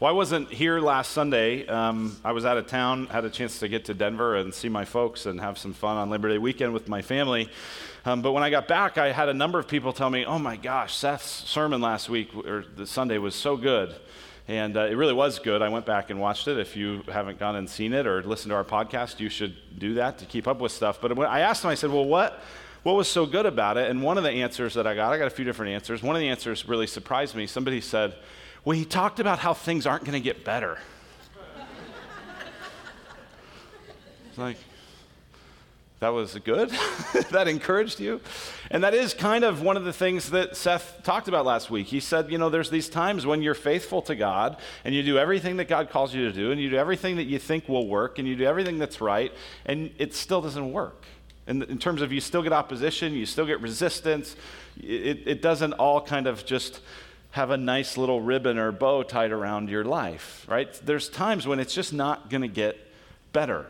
Well, 0.00 0.08
I 0.08 0.14
wasn't 0.14 0.50
here 0.50 0.80
last 0.80 1.12
Sunday. 1.12 1.66
Um, 1.66 2.16
I 2.24 2.32
was 2.32 2.46
out 2.46 2.56
of 2.56 2.66
town, 2.66 3.08
had 3.08 3.26
a 3.26 3.28
chance 3.28 3.58
to 3.58 3.68
get 3.68 3.84
to 3.84 3.92
Denver 3.92 4.36
and 4.36 4.54
see 4.54 4.70
my 4.70 4.86
folks 4.86 5.26
and 5.26 5.38
have 5.38 5.58
some 5.58 5.74
fun 5.74 5.98
on 5.98 6.08
Labor 6.08 6.30
Day 6.30 6.38
weekend 6.38 6.72
with 6.72 6.88
my 6.88 7.02
family. 7.02 7.50
Um, 8.06 8.22
but 8.22 8.32
when 8.32 8.42
I 8.42 8.48
got 8.48 8.66
back, 8.66 8.96
I 8.96 9.12
had 9.12 9.28
a 9.28 9.34
number 9.34 9.58
of 9.58 9.68
people 9.68 9.92
tell 9.92 10.08
me, 10.08 10.24
oh 10.24 10.38
my 10.38 10.56
gosh, 10.56 10.94
Seth's 10.94 11.46
sermon 11.46 11.82
last 11.82 12.08
week 12.08 12.34
or 12.34 12.64
the 12.76 12.86
Sunday 12.86 13.18
was 13.18 13.34
so 13.34 13.58
good. 13.58 13.94
And 14.48 14.74
uh, 14.78 14.86
it 14.86 14.94
really 14.94 15.12
was 15.12 15.38
good. 15.38 15.60
I 15.60 15.68
went 15.68 15.84
back 15.84 16.08
and 16.08 16.18
watched 16.18 16.48
it. 16.48 16.56
If 16.58 16.76
you 16.76 17.02
haven't 17.12 17.38
gone 17.38 17.56
and 17.56 17.68
seen 17.68 17.92
it 17.92 18.06
or 18.06 18.22
listened 18.22 18.52
to 18.52 18.54
our 18.54 18.64
podcast, 18.64 19.20
you 19.20 19.28
should 19.28 19.78
do 19.78 19.92
that 19.94 20.16
to 20.20 20.24
keep 20.24 20.48
up 20.48 20.60
with 20.60 20.72
stuff. 20.72 20.98
But 21.02 21.14
when 21.14 21.28
I 21.28 21.40
asked 21.40 21.60
them, 21.60 21.70
I 21.70 21.74
said, 21.74 21.90
well, 21.90 22.06
what? 22.06 22.40
What 22.84 22.96
was 22.96 23.06
so 23.06 23.26
good 23.26 23.44
about 23.44 23.76
it? 23.76 23.90
And 23.90 24.02
one 24.02 24.16
of 24.16 24.24
the 24.24 24.30
answers 24.30 24.72
that 24.72 24.86
I 24.86 24.94
got, 24.94 25.12
I 25.12 25.18
got 25.18 25.26
a 25.26 25.30
few 25.30 25.44
different 25.44 25.72
answers. 25.72 26.02
One 26.02 26.16
of 26.16 26.20
the 26.20 26.30
answers 26.30 26.66
really 26.66 26.86
surprised 26.86 27.36
me. 27.36 27.46
Somebody 27.46 27.82
said, 27.82 28.14
well, 28.64 28.76
he 28.76 28.84
talked 28.84 29.20
about 29.20 29.38
how 29.38 29.54
things 29.54 29.86
aren't 29.86 30.04
going 30.04 30.12
to 30.12 30.20
get 30.20 30.44
better. 30.44 30.78
it's 34.28 34.38
like, 34.38 34.56
that 36.00 36.08
was 36.10 36.34
good? 36.44 36.70
that 37.30 37.46
encouraged 37.46 38.00
you? 38.00 38.22
And 38.70 38.82
that 38.84 38.94
is 38.94 39.12
kind 39.12 39.44
of 39.44 39.60
one 39.60 39.76
of 39.76 39.84
the 39.84 39.92
things 39.92 40.30
that 40.30 40.56
Seth 40.56 41.00
talked 41.04 41.28
about 41.28 41.44
last 41.44 41.70
week. 41.70 41.88
He 41.88 42.00
said, 42.00 42.30
you 42.30 42.38
know, 42.38 42.48
there's 42.48 42.70
these 42.70 42.88
times 42.88 43.26
when 43.26 43.42
you're 43.42 43.54
faithful 43.54 44.00
to 44.02 44.14
God 44.14 44.56
and 44.84 44.94
you 44.94 45.02
do 45.02 45.18
everything 45.18 45.58
that 45.58 45.68
God 45.68 45.90
calls 45.90 46.14
you 46.14 46.24
to 46.24 46.32
do 46.32 46.52
and 46.52 46.60
you 46.60 46.70
do 46.70 46.76
everything 46.76 47.16
that 47.16 47.24
you 47.24 47.38
think 47.38 47.68
will 47.68 47.86
work 47.86 48.18
and 48.18 48.26
you 48.26 48.34
do 48.34 48.44
everything 48.44 48.78
that's 48.78 49.02
right 49.02 49.32
and 49.66 49.90
it 49.98 50.14
still 50.14 50.40
doesn't 50.40 50.72
work. 50.72 51.04
And 51.46 51.64
in 51.64 51.78
terms 51.78 52.00
of 52.00 52.12
you 52.12 52.20
still 52.20 52.42
get 52.42 52.52
opposition, 52.52 53.12
you 53.12 53.26
still 53.26 53.46
get 53.46 53.60
resistance, 53.60 54.36
it, 54.78 55.26
it 55.26 55.42
doesn't 55.42 55.74
all 55.74 56.00
kind 56.00 56.26
of 56.26 56.46
just 56.46 56.80
have 57.32 57.50
a 57.50 57.56
nice 57.56 57.96
little 57.96 58.20
ribbon 58.20 58.58
or 58.58 58.72
bow 58.72 59.02
tied 59.02 59.30
around 59.30 59.68
your 59.68 59.84
life, 59.84 60.44
right? 60.48 60.72
There's 60.84 61.08
times 61.08 61.46
when 61.46 61.60
it's 61.60 61.74
just 61.74 61.92
not 61.92 62.28
going 62.28 62.42
to 62.42 62.48
get 62.48 62.76
better. 63.32 63.66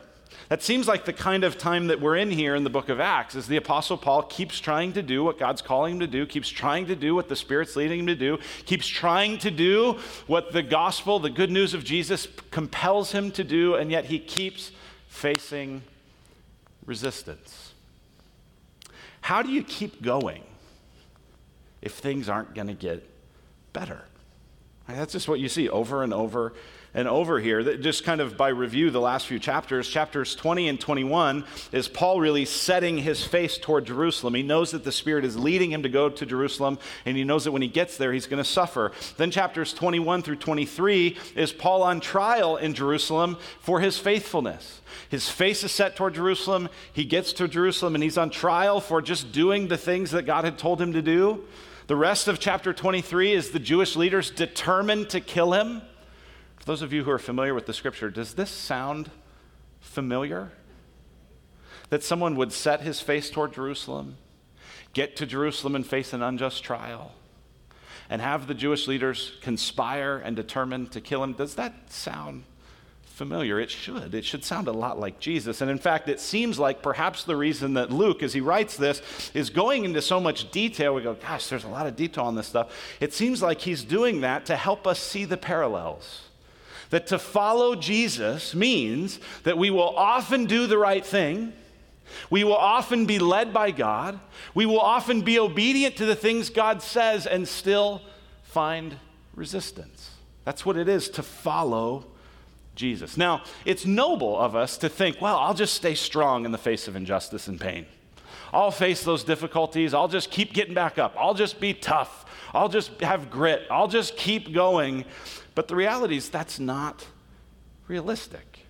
That 0.49 0.63
seems 0.63 0.89
like 0.89 1.05
the 1.05 1.13
kind 1.13 1.45
of 1.45 1.59
time 1.59 1.89
that 1.89 2.01
we're 2.01 2.17
in 2.17 2.31
here 2.31 2.55
in 2.55 2.65
the 2.65 2.71
book 2.71 2.89
of 2.89 2.99
Acts, 2.99 3.37
as 3.37 3.47
the 3.47 3.57
Apostle 3.57 3.97
Paul 3.97 4.23
keeps 4.23 4.59
trying 4.59 4.95
to 4.95 5.03
do 5.03 5.23
what 5.23 5.39
God's 5.39 5.63
calling 5.63 5.95
him 5.95 6.01
to 6.01 6.07
do, 6.07 6.27
keeps 6.27 6.49
trying 6.49 6.87
to 6.87 6.97
do 6.97 7.15
what 7.15 7.29
the 7.29 7.37
Spirit's 7.37 7.77
leading 7.77 8.01
him 8.01 8.07
to 8.07 8.17
do, 8.17 8.39
keeps 8.65 8.87
trying 8.87 9.39
to 9.39 9.51
do 9.51 9.99
what 10.27 10.53
the 10.53 10.63
gospel, 10.63 11.19
the 11.19 11.31
good 11.31 11.51
news 11.51 11.75
of 11.75 11.85
Jesus, 11.85 12.27
compels 12.51 13.13
him 13.13 13.31
to 13.33 13.45
do, 13.45 13.75
and 13.75 13.91
yet 13.91 14.07
he 14.07 14.19
keeps 14.19 14.73
facing 15.09 15.83
resistance. 16.87 17.75
How 19.21 19.43
do 19.43 19.51
you 19.51 19.63
keep 19.63 20.03
going 20.03 20.43
if 21.83 21.93
things 21.93 22.29
aren't 22.29 22.55
going 22.55 22.69
to 22.69 22.75
get 22.75 23.07
better. 23.73 24.05
That's 24.89 25.13
just 25.13 25.29
what 25.29 25.41
you 25.41 25.49
see 25.49 25.69
over 25.69 26.03
and 26.03 26.13
over 26.13 26.53
and 26.93 27.07
over 27.07 27.39
here. 27.39 27.63
That 27.63 27.81
just 27.81 28.05
kind 28.05 28.21
of 28.21 28.37
by 28.37 28.49
review, 28.49 28.91
the 28.91 29.01
last 29.01 29.27
few 29.27 29.39
chapters, 29.39 29.89
chapters 29.89 30.35
20 30.35 30.69
and 30.69 30.81
21, 30.81 31.45
is 31.73 31.89
Paul 31.89 32.21
really 32.21 32.45
setting 32.45 32.99
his 32.99 33.25
face 33.25 33.59
toward 33.59 33.85
Jerusalem. 33.85 34.35
He 34.35 34.43
knows 34.43 34.73
that 34.73 34.85
the 34.85 34.93
Spirit 34.93 35.25
is 35.25 35.39
leading 35.39 35.71
him 35.71 35.85
to 35.85 35.89
go 35.89 36.09
to 36.09 36.27
Jerusalem, 36.27 36.79
and 37.05 37.17
he 37.17 37.25
knows 37.25 37.45
that 37.45 37.53
when 37.53 37.63
he 37.63 37.69
gets 37.69 37.97
there, 37.97 38.13
he's 38.13 38.27
going 38.27 38.43
to 38.43 38.49
suffer. 38.49 38.93
Then 39.17 39.31
chapters 39.31 39.73
21 39.73 40.23
through 40.23 40.37
23 40.37 41.17
is 41.37 41.53
Paul 41.53 41.83
on 41.83 42.01
trial 42.01 42.57
in 42.57 42.75
Jerusalem 42.75 43.37
for 43.61 43.81
his 43.81 43.99
faithfulness. 43.99 44.81
His 45.09 45.29
face 45.29 45.63
is 45.63 45.73
set 45.73 45.97
toward 45.97 46.15
Jerusalem. 46.15 46.69
He 46.93 47.05
gets 47.05 47.33
to 47.35 47.47
Jerusalem, 47.47 47.95
and 47.95 48.03
he's 48.03 48.19
on 48.19 48.31
trial 48.31 48.81
for 48.81 49.01
just 49.01 49.31
doing 49.33 49.69
the 49.69 49.79
things 49.79 50.11
that 50.11 50.27
God 50.27 50.45
had 50.45 50.59
told 50.59 50.81
him 50.81 50.93
to 50.95 51.03
do. 51.03 51.45
The 51.91 51.97
rest 51.97 52.29
of 52.29 52.39
chapter 52.39 52.73
23 52.73 53.33
is 53.33 53.51
the 53.51 53.59
Jewish 53.59 53.97
leaders 53.97 54.31
determined 54.31 55.11
to 55.11 55.19
kill 55.21 55.55
him. 55.55 55.83
For 56.59 56.65
those 56.65 56.83
of 56.83 56.93
you 56.93 57.03
who 57.03 57.11
are 57.11 57.19
familiar 57.19 57.53
with 57.53 57.67
the 57.67 57.75
scripture, 57.75 58.11
does 58.11 58.35
this 58.35 58.49
sound 58.49 59.11
familiar? 59.81 60.53
That 61.89 62.05
someone 62.05 62.37
would 62.37 62.53
set 62.53 62.83
his 62.83 63.01
face 63.01 63.29
toward 63.29 63.55
Jerusalem, 63.55 64.19
get 64.93 65.17
to 65.17 65.27
Jerusalem 65.27 65.75
and 65.75 65.85
face 65.85 66.13
an 66.13 66.23
unjust 66.23 66.63
trial, 66.63 67.11
and 68.09 68.23
have 68.23 68.47
the 68.47 68.55
Jewish 68.55 68.87
leaders 68.87 69.33
conspire 69.41 70.17
and 70.17 70.37
determine 70.37 70.87
to 70.91 71.01
kill 71.01 71.25
him. 71.25 71.33
Does 71.33 71.57
that 71.57 71.93
sound 71.93 72.45
familiar. 73.21 73.61
It 73.61 73.71
should. 73.71 74.15
It 74.15 74.25
should 74.25 74.47
sound 74.47 74.67
a 74.67 74.73
lot 74.73 74.99
like 74.99 75.21
Jesus. 75.21 75.61
And 75.61 75.71
in 75.71 75.77
fact, 75.77 76.09
it 76.09 76.21
seems 76.21 76.59
like 76.59 76.81
perhaps 76.81 77.23
the 77.23 77.37
reason 77.37 77.75
that 77.75 77.93
Luke, 77.93 78.23
as 78.23 78.33
he 78.33 78.41
writes 78.41 78.79
this, 78.79 79.03
is 79.35 79.51
going 79.51 79.85
into 79.85 80.01
so 80.01 80.19
much 80.19 80.51
detail. 80.51 80.95
We 80.95 81.03
go, 81.03 81.13
gosh, 81.13 81.49
there's 81.49 81.65
a 81.65 81.69
lot 81.69 81.87
of 81.87 81.97
detail 81.97 82.25
on 82.25 82.35
this 82.35 82.47
stuff. 82.47 82.75
It 82.99 83.13
seems 83.13 83.43
like 83.43 83.61
he's 83.61 83.85
doing 83.85 84.23
that 84.23 84.47
to 84.47 84.57
help 84.57 84.87
us 84.87 84.99
see 84.99 85.27
the 85.27 85.37
parallels. 85.37 86.29
That 86.89 87.09
to 87.09 87.19
follow 87.19 87.75
Jesus 87.75 88.55
means 88.55 89.21
that 89.43 89.59
we 89.59 89.69
will 89.69 89.95
often 89.95 90.47
do 90.47 90.67
the 90.67 90.79
right 90.79 91.05
thing. 91.05 91.53
We 92.31 92.43
will 92.43 92.57
often 92.57 93.05
be 93.05 93.19
led 93.19 93.53
by 93.53 93.71
God. 93.71 94.19
We 94.55 94.65
will 94.65 94.81
often 94.81 95.21
be 95.21 95.39
obedient 95.39 95.97
to 95.97 96.07
the 96.07 96.17
things 96.17 96.49
God 96.49 96.81
says 96.81 97.27
and 97.27 97.47
still 97.47 98.01
find 98.45 98.97
resistance. 99.35 100.09
That's 100.47 100.65
what 100.65 100.79
it 100.79 100.89
is 100.89 101.11
to 101.11 101.23
follow 101.23 102.07
Jesus. 102.75 103.17
Now, 103.17 103.43
it's 103.65 103.85
noble 103.85 104.39
of 104.39 104.57
us 104.57 104.79
to 104.79 104.89
think, 104.89 105.21
well, 105.21 105.37
I'll 105.37 105.55
just 105.55 105.75
stay 105.75 105.95
strong 105.95 106.45
in 106.45 106.53
the 106.53 106.59
face 106.59 106.89
of 106.89 106.97
injustice 106.97 107.49
and 107.49 107.61
pain. 107.61 107.87
I'll 108.53 108.71
face 108.71 109.05
those 109.05 109.23
difficulties. 109.23 109.95
I'll 109.95 110.09
just 110.09 110.31
keep 110.31 110.53
getting 110.53 110.75
back 110.75 110.99
up. 110.99 111.15
I'll 111.19 111.35
just 111.35 111.61
be 111.61 111.75
tough. 111.75 112.25
I'll 112.53 112.69
just 112.69 113.01
have 113.01 113.31
grit. 113.31 113.63
I'll 113.71 113.89
just 113.89 114.17
keep 114.17 114.53
going. 114.53 115.05
But 115.55 115.69
the 115.69 115.77
reality 115.77 116.17
is, 116.17 116.29
that's 116.29 116.59
not 116.59 117.07
realistic. 117.87 118.67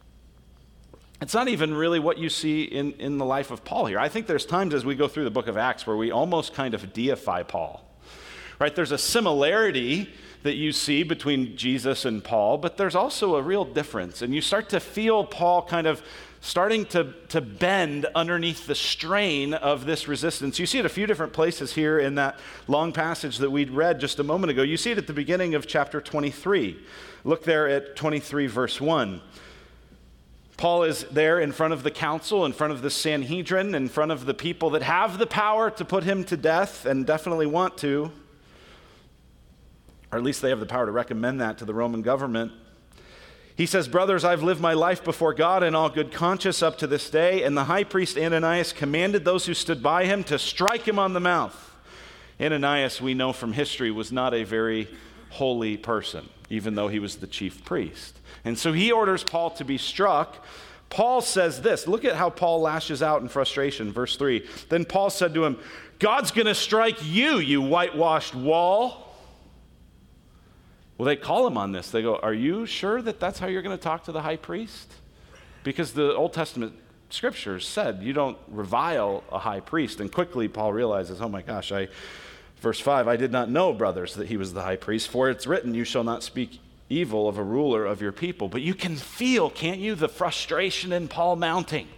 It's 1.22 1.34
not 1.34 1.48
even 1.48 1.74
really 1.74 1.98
what 1.98 2.18
you 2.18 2.30
see 2.30 2.64
in, 2.64 2.92
in 2.92 3.18
the 3.18 3.24
life 3.24 3.50
of 3.50 3.64
Paul 3.64 3.86
here. 3.86 3.98
I 3.98 4.08
think 4.08 4.26
there's 4.26 4.46
times 4.46 4.72
as 4.72 4.84
we 4.84 4.94
go 4.94 5.06
through 5.06 5.24
the 5.24 5.30
book 5.30 5.48
of 5.48 5.56
Acts 5.56 5.86
where 5.86 5.96
we 5.96 6.10
almost 6.10 6.54
kind 6.54 6.72
of 6.74 6.92
deify 6.92 7.42
Paul. 7.42 7.84
Right? 8.58 8.74
There's 8.74 8.92
a 8.92 8.98
similarity 8.98 10.10
that 10.42 10.54
you 10.54 10.72
see 10.72 11.02
between 11.02 11.56
Jesus 11.56 12.04
and 12.04 12.24
Paul, 12.24 12.58
but 12.58 12.76
there's 12.76 12.94
also 12.94 13.36
a 13.36 13.42
real 13.42 13.64
difference. 13.64 14.22
And 14.22 14.34
you 14.34 14.40
start 14.40 14.70
to 14.70 14.80
feel 14.80 15.24
Paul 15.24 15.62
kind 15.62 15.86
of 15.86 16.02
starting 16.40 16.86
to, 16.86 17.12
to 17.28 17.40
bend 17.40 18.06
underneath 18.14 18.66
the 18.66 18.74
strain 18.74 19.52
of 19.52 19.84
this 19.84 20.08
resistance. 20.08 20.58
You 20.58 20.64
see 20.64 20.78
it 20.78 20.86
a 20.86 20.90
few 20.90 21.06
different 21.06 21.34
places 21.34 21.74
here 21.74 21.98
in 21.98 22.14
that 22.14 22.38
long 22.66 22.92
passage 22.92 23.38
that 23.38 23.50
we'd 23.50 23.70
read 23.70 24.00
just 24.00 24.18
a 24.18 24.24
moment 24.24 24.50
ago. 24.50 24.62
You 24.62 24.78
see 24.78 24.92
it 24.92 24.98
at 24.98 25.06
the 25.06 25.12
beginning 25.12 25.54
of 25.54 25.66
chapter 25.66 26.00
23. 26.00 26.78
Look 27.24 27.44
there 27.44 27.68
at 27.68 27.94
23, 27.94 28.46
verse 28.46 28.80
1. 28.80 29.20
Paul 30.56 30.84
is 30.84 31.04
there 31.04 31.40
in 31.40 31.52
front 31.52 31.72
of 31.74 31.82
the 31.82 31.90
council, 31.90 32.46
in 32.46 32.52
front 32.52 32.72
of 32.72 32.80
the 32.82 32.90
Sanhedrin, 32.90 33.74
in 33.74 33.88
front 33.88 34.12
of 34.12 34.24
the 34.24 34.34
people 34.34 34.70
that 34.70 34.82
have 34.82 35.18
the 35.18 35.26
power 35.26 35.70
to 35.70 35.84
put 35.84 36.04
him 36.04 36.24
to 36.24 36.36
death 36.36 36.86
and 36.86 37.06
definitely 37.06 37.46
want 37.46 37.76
to 37.78 38.12
or 40.12 40.18
at 40.18 40.24
least 40.24 40.42
they 40.42 40.50
have 40.50 40.60
the 40.60 40.66
power 40.66 40.86
to 40.86 40.92
recommend 40.92 41.40
that 41.40 41.58
to 41.58 41.64
the 41.64 41.74
Roman 41.74 42.02
government. 42.02 42.52
He 43.56 43.66
says, 43.66 43.88
Brothers, 43.88 44.24
I've 44.24 44.42
lived 44.42 44.60
my 44.60 44.72
life 44.72 45.04
before 45.04 45.34
God 45.34 45.62
in 45.62 45.74
all 45.74 45.90
good 45.90 46.12
conscience 46.12 46.62
up 46.62 46.78
to 46.78 46.86
this 46.86 47.10
day. 47.10 47.42
And 47.42 47.56
the 47.56 47.64
high 47.64 47.84
priest 47.84 48.16
Ananias 48.16 48.72
commanded 48.72 49.24
those 49.24 49.46
who 49.46 49.54
stood 49.54 49.82
by 49.82 50.06
him 50.06 50.24
to 50.24 50.38
strike 50.38 50.88
him 50.88 50.98
on 50.98 51.12
the 51.12 51.20
mouth. 51.20 51.76
Ananias, 52.40 53.02
we 53.02 53.12
know 53.12 53.32
from 53.32 53.52
history, 53.52 53.90
was 53.90 54.10
not 54.10 54.32
a 54.32 54.44
very 54.44 54.88
holy 55.28 55.76
person, 55.76 56.28
even 56.48 56.74
though 56.74 56.88
he 56.88 56.98
was 56.98 57.16
the 57.16 57.26
chief 57.26 57.64
priest. 57.64 58.18
And 58.44 58.58
so 58.58 58.72
he 58.72 58.90
orders 58.92 59.22
Paul 59.22 59.50
to 59.50 59.64
be 59.64 59.76
struck. 59.76 60.44
Paul 60.88 61.20
says 61.20 61.60
this 61.60 61.86
look 61.86 62.04
at 62.04 62.16
how 62.16 62.30
Paul 62.30 62.62
lashes 62.62 63.02
out 63.02 63.20
in 63.20 63.28
frustration. 63.28 63.92
Verse 63.92 64.16
3 64.16 64.46
Then 64.70 64.86
Paul 64.86 65.10
said 65.10 65.34
to 65.34 65.44
him, 65.44 65.58
God's 65.98 66.30
going 66.30 66.46
to 66.46 66.54
strike 66.54 66.98
you, 67.04 67.38
you 67.40 67.60
whitewashed 67.60 68.34
wall. 68.34 69.09
Well, 71.00 71.06
they 71.06 71.16
call 71.16 71.46
him 71.46 71.56
on 71.56 71.72
this. 71.72 71.90
They 71.90 72.02
go, 72.02 72.16
Are 72.16 72.34
you 72.34 72.66
sure 72.66 73.00
that 73.00 73.18
that's 73.18 73.38
how 73.38 73.46
you're 73.46 73.62
going 73.62 73.74
to 73.74 73.82
talk 73.82 74.04
to 74.04 74.12
the 74.12 74.20
high 74.20 74.36
priest? 74.36 74.92
Because 75.64 75.94
the 75.94 76.14
Old 76.14 76.34
Testament 76.34 76.74
scriptures 77.08 77.66
said 77.66 78.02
you 78.02 78.12
don't 78.12 78.36
revile 78.48 79.24
a 79.32 79.38
high 79.38 79.60
priest. 79.60 80.00
And 80.00 80.12
quickly, 80.12 80.46
Paul 80.46 80.74
realizes, 80.74 81.22
Oh 81.22 81.28
my 81.30 81.40
gosh, 81.40 81.72
I, 81.72 81.88
verse 82.60 82.80
5, 82.80 83.08
I 83.08 83.16
did 83.16 83.32
not 83.32 83.48
know, 83.48 83.72
brothers, 83.72 84.12
that 84.16 84.28
he 84.28 84.36
was 84.36 84.52
the 84.52 84.60
high 84.60 84.76
priest, 84.76 85.08
for 85.08 85.30
it's 85.30 85.46
written, 85.46 85.72
You 85.72 85.84
shall 85.84 86.04
not 86.04 86.22
speak 86.22 86.60
evil 86.90 87.30
of 87.30 87.38
a 87.38 87.42
ruler 87.42 87.86
of 87.86 88.02
your 88.02 88.12
people. 88.12 88.50
But 88.50 88.60
you 88.60 88.74
can 88.74 88.96
feel, 88.96 89.48
can't 89.48 89.80
you, 89.80 89.94
the 89.94 90.06
frustration 90.06 90.92
in 90.92 91.08
Paul 91.08 91.36
mounting 91.36 91.88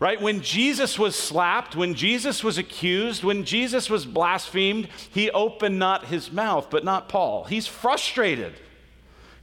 right? 0.00 0.20
When 0.20 0.40
Jesus 0.40 0.98
was 0.98 1.16
slapped, 1.16 1.76
when 1.76 1.94
Jesus 1.94 2.42
was 2.42 2.58
accused, 2.58 3.24
when 3.24 3.44
Jesus 3.44 3.88
was 3.88 4.04
blasphemed, 4.04 4.88
he 5.10 5.30
opened 5.30 5.78
not 5.78 6.06
his 6.06 6.32
mouth, 6.32 6.68
but 6.70 6.84
not 6.84 7.08
Paul. 7.08 7.44
He's 7.44 7.66
frustrated. 7.66 8.54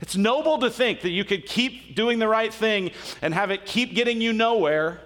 It's 0.01 0.17
noble 0.17 0.57
to 0.59 0.69
think 0.69 1.01
that 1.01 1.11
you 1.11 1.23
could 1.23 1.45
keep 1.45 1.95
doing 1.95 2.19
the 2.19 2.27
right 2.27 2.53
thing 2.53 2.91
and 3.21 3.33
have 3.33 3.51
it 3.51 3.65
keep 3.65 3.93
getting 3.93 4.19
you 4.19 4.33
nowhere, 4.33 4.99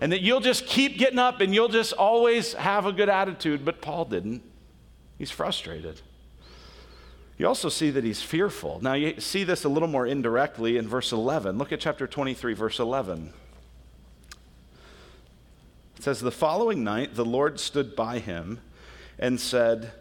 and 0.00 0.12
that 0.12 0.22
you'll 0.22 0.40
just 0.40 0.66
keep 0.66 0.98
getting 0.98 1.18
up 1.18 1.40
and 1.40 1.54
you'll 1.54 1.68
just 1.68 1.92
always 1.92 2.54
have 2.54 2.86
a 2.86 2.92
good 2.92 3.08
attitude. 3.08 3.64
But 3.64 3.80
Paul 3.80 4.04
didn't. 4.04 4.42
He's 5.18 5.30
frustrated. 5.30 6.00
You 7.38 7.46
also 7.46 7.68
see 7.68 7.90
that 7.90 8.04
he's 8.04 8.22
fearful. 8.22 8.78
Now, 8.80 8.94
you 8.94 9.20
see 9.20 9.44
this 9.44 9.64
a 9.64 9.68
little 9.68 9.88
more 9.88 10.06
indirectly 10.06 10.78
in 10.78 10.88
verse 10.88 11.12
11. 11.12 11.58
Look 11.58 11.72
at 11.72 11.80
chapter 11.80 12.06
23, 12.06 12.54
verse 12.54 12.78
11. 12.78 13.32
It 15.96 16.02
says, 16.02 16.20
The 16.20 16.30
following 16.30 16.84
night 16.84 17.14
the 17.14 17.24
Lord 17.24 17.58
stood 17.58 17.96
by 17.96 18.18
him 18.18 18.60
and 19.18 19.40
said, 19.40 19.92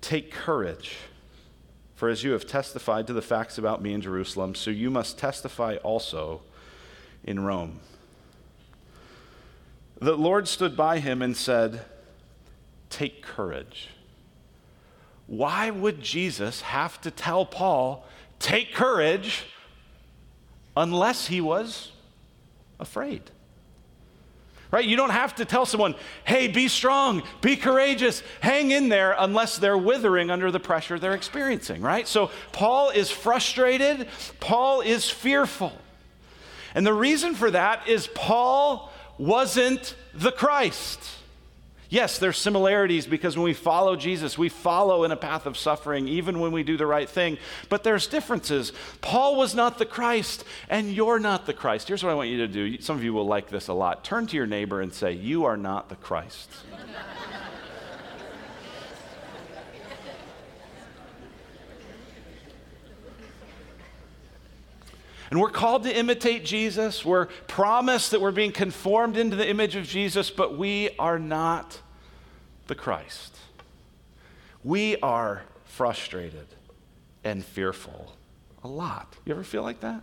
Take 0.00 0.32
courage, 0.32 0.96
for 1.94 2.08
as 2.08 2.24
you 2.24 2.32
have 2.32 2.46
testified 2.46 3.06
to 3.06 3.12
the 3.12 3.22
facts 3.22 3.58
about 3.58 3.82
me 3.82 3.92
in 3.92 4.00
Jerusalem, 4.00 4.54
so 4.54 4.70
you 4.70 4.90
must 4.90 5.18
testify 5.18 5.76
also 5.76 6.42
in 7.22 7.40
Rome. 7.40 7.80
The 10.00 10.16
Lord 10.16 10.48
stood 10.48 10.76
by 10.76 10.98
him 10.98 11.20
and 11.20 11.36
said, 11.36 11.82
Take 12.88 13.22
courage. 13.22 13.88
Why 15.26 15.70
would 15.70 16.02
Jesus 16.02 16.62
have 16.62 17.00
to 17.02 17.10
tell 17.10 17.44
Paul, 17.44 18.04
take 18.40 18.74
courage, 18.74 19.44
unless 20.76 21.28
he 21.28 21.40
was 21.40 21.92
afraid? 22.80 23.30
Right? 24.70 24.84
You 24.84 24.96
don't 24.96 25.10
have 25.10 25.34
to 25.36 25.44
tell 25.44 25.66
someone, 25.66 25.96
hey, 26.24 26.46
be 26.46 26.68
strong, 26.68 27.24
be 27.40 27.56
courageous, 27.56 28.22
hang 28.40 28.70
in 28.70 28.88
there, 28.88 29.16
unless 29.18 29.58
they're 29.58 29.76
withering 29.76 30.30
under 30.30 30.50
the 30.52 30.60
pressure 30.60 30.98
they're 30.98 31.14
experiencing, 31.14 31.82
right? 31.82 32.06
So 32.06 32.30
Paul 32.52 32.90
is 32.90 33.10
frustrated, 33.10 34.06
Paul 34.38 34.80
is 34.80 35.10
fearful. 35.10 35.72
And 36.74 36.86
the 36.86 36.94
reason 36.94 37.34
for 37.34 37.50
that 37.50 37.88
is 37.88 38.06
Paul 38.14 38.92
wasn't 39.18 39.96
the 40.14 40.30
Christ. 40.30 41.00
Yes, 41.90 42.18
there's 42.18 42.38
similarities 42.38 43.08
because 43.08 43.36
when 43.36 43.42
we 43.42 43.52
follow 43.52 43.96
Jesus, 43.96 44.38
we 44.38 44.48
follow 44.48 45.02
in 45.02 45.10
a 45.10 45.16
path 45.16 45.44
of 45.44 45.58
suffering, 45.58 46.06
even 46.06 46.38
when 46.38 46.52
we 46.52 46.62
do 46.62 46.76
the 46.76 46.86
right 46.86 47.08
thing. 47.08 47.36
But 47.68 47.82
there's 47.82 48.06
differences. 48.06 48.72
Paul 49.00 49.36
was 49.36 49.56
not 49.56 49.76
the 49.78 49.84
Christ, 49.84 50.44
and 50.68 50.92
you're 50.92 51.18
not 51.18 51.46
the 51.46 51.52
Christ. 51.52 51.88
Here's 51.88 52.04
what 52.04 52.10
I 52.10 52.14
want 52.14 52.28
you 52.28 52.38
to 52.38 52.48
do. 52.48 52.80
Some 52.80 52.96
of 52.96 53.02
you 53.02 53.12
will 53.12 53.26
like 53.26 53.48
this 53.48 53.66
a 53.66 53.74
lot. 53.74 54.04
Turn 54.04 54.28
to 54.28 54.36
your 54.36 54.46
neighbor 54.46 54.80
and 54.80 54.94
say, 54.94 55.12
You 55.12 55.44
are 55.46 55.56
not 55.56 55.88
the 55.88 55.96
Christ. 55.96 56.48
And 65.30 65.40
we're 65.40 65.50
called 65.50 65.84
to 65.84 65.96
imitate 65.96 66.44
Jesus. 66.44 67.04
We're 67.04 67.26
promised 67.46 68.10
that 68.10 68.20
we're 68.20 68.32
being 68.32 68.52
conformed 68.52 69.16
into 69.16 69.36
the 69.36 69.48
image 69.48 69.76
of 69.76 69.86
Jesus, 69.86 70.28
but 70.28 70.58
we 70.58 70.90
are 70.98 71.18
not 71.20 71.80
the 72.66 72.74
Christ. 72.74 73.36
We 74.64 74.96
are 74.98 75.42
frustrated 75.64 76.46
and 77.22 77.44
fearful 77.44 78.16
a 78.64 78.68
lot. 78.68 79.16
You 79.24 79.32
ever 79.32 79.44
feel 79.44 79.62
like 79.62 79.80
that? 79.80 80.02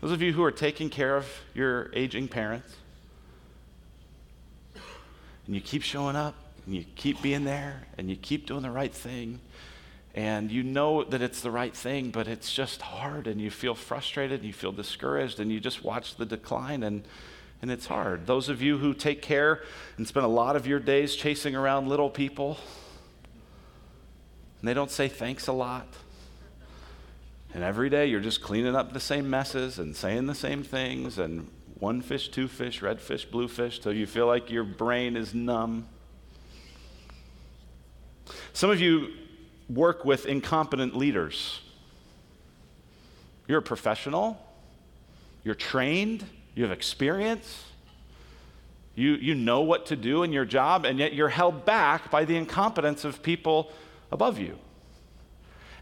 Those 0.00 0.12
of 0.12 0.22
you 0.22 0.32
who 0.32 0.44
are 0.44 0.52
taking 0.52 0.88
care 0.90 1.16
of 1.16 1.26
your 1.54 1.90
aging 1.92 2.28
parents, 2.28 2.74
and 5.46 5.54
you 5.54 5.60
keep 5.60 5.82
showing 5.82 6.16
up, 6.16 6.34
and 6.66 6.74
you 6.74 6.84
keep 6.96 7.20
being 7.20 7.44
there, 7.44 7.82
and 7.98 8.08
you 8.08 8.16
keep 8.16 8.46
doing 8.46 8.62
the 8.62 8.70
right 8.70 8.94
thing, 8.94 9.40
and 10.14 10.50
you 10.50 10.62
know 10.62 11.04
that 11.04 11.22
it's 11.22 11.40
the 11.40 11.50
right 11.50 11.74
thing, 11.74 12.10
but 12.10 12.26
it's 12.26 12.52
just 12.52 12.82
hard, 12.82 13.26
and 13.26 13.40
you 13.40 13.50
feel 13.50 13.74
frustrated, 13.74 14.40
and 14.40 14.46
you 14.46 14.52
feel 14.52 14.72
discouraged, 14.72 15.38
and 15.38 15.52
you 15.52 15.60
just 15.60 15.84
watch 15.84 16.16
the 16.16 16.26
decline, 16.26 16.82
and, 16.82 17.04
and 17.62 17.70
it's 17.70 17.86
hard. 17.86 18.26
Those 18.26 18.48
of 18.48 18.60
you 18.62 18.78
who 18.78 18.94
take 18.94 19.22
care 19.22 19.62
and 19.96 20.08
spend 20.08 20.24
a 20.24 20.28
lot 20.28 20.56
of 20.56 20.66
your 20.66 20.80
days 20.80 21.14
chasing 21.14 21.54
around 21.54 21.88
little 21.88 22.10
people, 22.10 22.58
and 24.60 24.68
they 24.68 24.74
don't 24.74 24.90
say 24.90 25.08
thanks 25.08 25.46
a 25.46 25.52
lot. 25.52 25.86
And 27.54 27.62
every 27.62 27.88
day 27.88 28.06
you're 28.06 28.20
just 28.20 28.42
cleaning 28.42 28.76
up 28.76 28.92
the 28.92 29.00
same 29.00 29.30
messes 29.30 29.78
and 29.78 29.94
saying 29.94 30.26
the 30.26 30.34
same 30.34 30.62
things, 30.62 31.18
and 31.18 31.48
one 31.78 32.00
fish, 32.00 32.28
two 32.28 32.48
fish, 32.48 32.82
red 32.82 33.00
fish, 33.00 33.24
blue 33.24 33.46
fish, 33.46 33.78
till 33.78 33.92
you 33.92 34.06
feel 34.06 34.26
like 34.26 34.50
your 34.50 34.64
brain 34.64 35.16
is 35.16 35.32
numb. 35.32 35.86
Some 38.52 38.70
of 38.70 38.80
you 38.80 39.12
work 39.68 40.04
with 40.04 40.26
incompetent 40.26 40.96
leaders. 40.96 41.60
You're 43.46 43.58
a 43.58 43.62
professional, 43.62 44.38
you're 45.44 45.54
trained, 45.54 46.24
you 46.54 46.64
have 46.64 46.72
experience, 46.72 47.64
you, 48.94 49.12
you 49.12 49.34
know 49.34 49.60
what 49.60 49.86
to 49.86 49.96
do 49.96 50.22
in 50.22 50.32
your 50.32 50.44
job, 50.44 50.84
and 50.84 50.98
yet 50.98 51.14
you're 51.14 51.28
held 51.28 51.64
back 51.64 52.10
by 52.10 52.24
the 52.24 52.36
incompetence 52.36 53.04
of 53.04 53.22
people 53.22 53.72
above 54.10 54.38
you. 54.38 54.58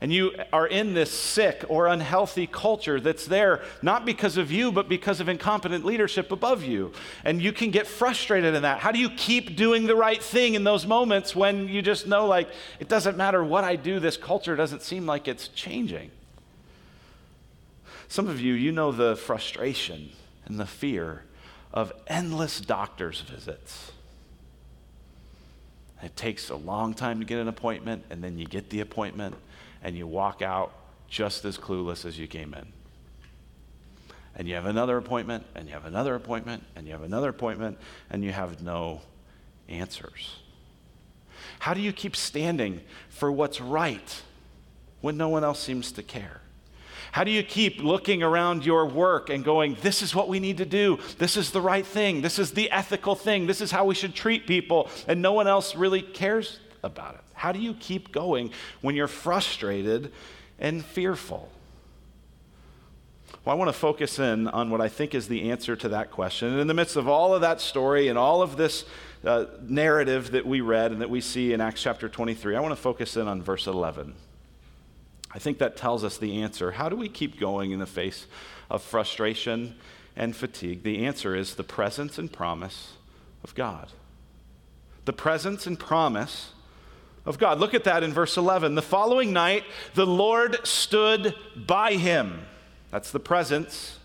And 0.00 0.12
you 0.12 0.34
are 0.52 0.66
in 0.66 0.92
this 0.92 1.10
sick 1.10 1.64
or 1.68 1.86
unhealthy 1.86 2.46
culture 2.46 3.00
that's 3.00 3.26
there 3.26 3.62
not 3.80 4.04
because 4.04 4.36
of 4.36 4.52
you, 4.52 4.70
but 4.70 4.88
because 4.88 5.20
of 5.20 5.28
incompetent 5.28 5.84
leadership 5.84 6.30
above 6.30 6.62
you. 6.62 6.92
And 7.24 7.40
you 7.40 7.52
can 7.52 7.70
get 7.70 7.86
frustrated 7.86 8.54
in 8.54 8.62
that. 8.62 8.80
How 8.80 8.92
do 8.92 8.98
you 8.98 9.08
keep 9.10 9.56
doing 9.56 9.86
the 9.86 9.96
right 9.96 10.22
thing 10.22 10.54
in 10.54 10.64
those 10.64 10.86
moments 10.86 11.34
when 11.34 11.68
you 11.68 11.80
just 11.80 12.06
know, 12.06 12.26
like, 12.26 12.48
it 12.78 12.88
doesn't 12.88 13.16
matter 13.16 13.42
what 13.42 13.64
I 13.64 13.76
do, 13.76 13.98
this 13.98 14.18
culture 14.18 14.54
doesn't 14.54 14.82
seem 14.82 15.06
like 15.06 15.28
it's 15.28 15.48
changing? 15.48 16.10
Some 18.08 18.28
of 18.28 18.40
you, 18.40 18.52
you 18.52 18.72
know 18.72 18.92
the 18.92 19.16
frustration 19.16 20.10
and 20.44 20.58
the 20.58 20.66
fear 20.66 21.24
of 21.72 21.92
endless 22.06 22.60
doctor's 22.60 23.20
visits. 23.20 23.92
It 26.02 26.14
takes 26.16 26.50
a 26.50 26.56
long 26.56 26.94
time 26.94 27.20
to 27.20 27.24
get 27.24 27.38
an 27.38 27.48
appointment, 27.48 28.04
and 28.10 28.22
then 28.22 28.38
you 28.38 28.46
get 28.46 28.70
the 28.70 28.80
appointment, 28.80 29.34
and 29.86 29.96
you 29.96 30.04
walk 30.04 30.42
out 30.42 30.72
just 31.08 31.44
as 31.44 31.56
clueless 31.56 32.04
as 32.04 32.18
you 32.18 32.26
came 32.26 32.52
in. 32.54 32.66
And 34.34 34.48
you 34.48 34.56
have 34.56 34.66
another 34.66 34.96
appointment, 34.96 35.46
and 35.54 35.68
you 35.68 35.74
have 35.74 35.84
another 35.84 36.16
appointment, 36.16 36.64
and 36.74 36.88
you 36.88 36.92
have 36.92 37.04
another 37.04 37.28
appointment, 37.28 37.78
and 38.10 38.24
you 38.24 38.32
have 38.32 38.60
no 38.60 39.02
answers. 39.68 40.40
How 41.60 41.72
do 41.72 41.80
you 41.80 41.92
keep 41.92 42.16
standing 42.16 42.80
for 43.10 43.30
what's 43.30 43.60
right 43.60 44.22
when 45.02 45.16
no 45.16 45.28
one 45.28 45.44
else 45.44 45.60
seems 45.60 45.92
to 45.92 46.02
care? 46.02 46.40
How 47.12 47.22
do 47.22 47.30
you 47.30 47.44
keep 47.44 47.80
looking 47.80 48.24
around 48.24 48.66
your 48.66 48.86
work 48.86 49.30
and 49.30 49.44
going, 49.44 49.76
this 49.82 50.02
is 50.02 50.16
what 50.16 50.28
we 50.28 50.40
need 50.40 50.58
to 50.58 50.66
do? 50.66 50.98
This 51.18 51.36
is 51.36 51.52
the 51.52 51.60
right 51.60 51.86
thing. 51.86 52.22
This 52.22 52.40
is 52.40 52.50
the 52.50 52.72
ethical 52.72 53.14
thing. 53.14 53.46
This 53.46 53.60
is 53.60 53.70
how 53.70 53.84
we 53.84 53.94
should 53.94 54.16
treat 54.16 54.48
people. 54.48 54.90
And 55.06 55.22
no 55.22 55.32
one 55.32 55.46
else 55.46 55.76
really 55.76 56.02
cares 56.02 56.58
about 56.82 57.14
it. 57.14 57.20
How 57.36 57.52
do 57.52 57.58
you 57.58 57.74
keep 57.74 58.12
going 58.12 58.50
when 58.80 58.96
you're 58.96 59.06
frustrated 59.06 60.10
and 60.58 60.84
fearful? 60.84 61.50
Well, 63.44 63.54
I 63.54 63.58
want 63.58 63.68
to 63.68 63.78
focus 63.78 64.18
in 64.18 64.48
on 64.48 64.70
what 64.70 64.80
I 64.80 64.88
think 64.88 65.14
is 65.14 65.28
the 65.28 65.50
answer 65.50 65.76
to 65.76 65.88
that 65.90 66.10
question. 66.10 66.48
And 66.48 66.60
in 66.60 66.66
the 66.66 66.74
midst 66.74 66.96
of 66.96 67.06
all 67.08 67.34
of 67.34 67.42
that 67.42 67.60
story 67.60 68.08
and 68.08 68.18
all 68.18 68.42
of 68.42 68.56
this 68.56 68.84
uh, 69.24 69.44
narrative 69.62 70.30
that 70.32 70.46
we 70.46 70.62
read 70.62 70.92
and 70.92 71.00
that 71.00 71.10
we 71.10 71.20
see 71.20 71.52
in 71.52 71.60
Acts 71.60 71.82
chapter 71.82 72.08
23, 72.08 72.56
I 72.56 72.60
want 72.60 72.72
to 72.72 72.80
focus 72.80 73.16
in 73.16 73.28
on 73.28 73.42
verse 73.42 73.66
11. 73.66 74.14
I 75.32 75.38
think 75.38 75.58
that 75.58 75.76
tells 75.76 76.04
us 76.04 76.16
the 76.16 76.40
answer. 76.40 76.72
How 76.72 76.88
do 76.88 76.96
we 76.96 77.08
keep 77.10 77.38
going 77.38 77.70
in 77.70 77.78
the 77.78 77.86
face 77.86 78.26
of 78.70 78.82
frustration 78.82 79.74
and 80.16 80.34
fatigue? 80.34 80.82
The 80.82 81.04
answer 81.04 81.36
is 81.36 81.56
the 81.56 81.64
presence 81.64 82.16
and 82.16 82.32
promise 82.32 82.94
of 83.44 83.54
God. 83.54 83.88
The 85.04 85.12
presence 85.12 85.66
and 85.66 85.78
promise 85.78 86.52
of 87.26 87.38
God. 87.38 87.58
Look 87.58 87.74
at 87.74 87.84
that 87.84 88.02
in 88.02 88.12
verse 88.12 88.36
11. 88.36 88.74
The 88.74 88.82
following 88.82 89.32
night, 89.32 89.64
the 89.94 90.06
Lord 90.06 90.66
stood 90.66 91.34
by 91.54 91.94
him. 91.94 92.46
That's 92.90 93.10
the 93.10 93.20
presence 93.20 93.98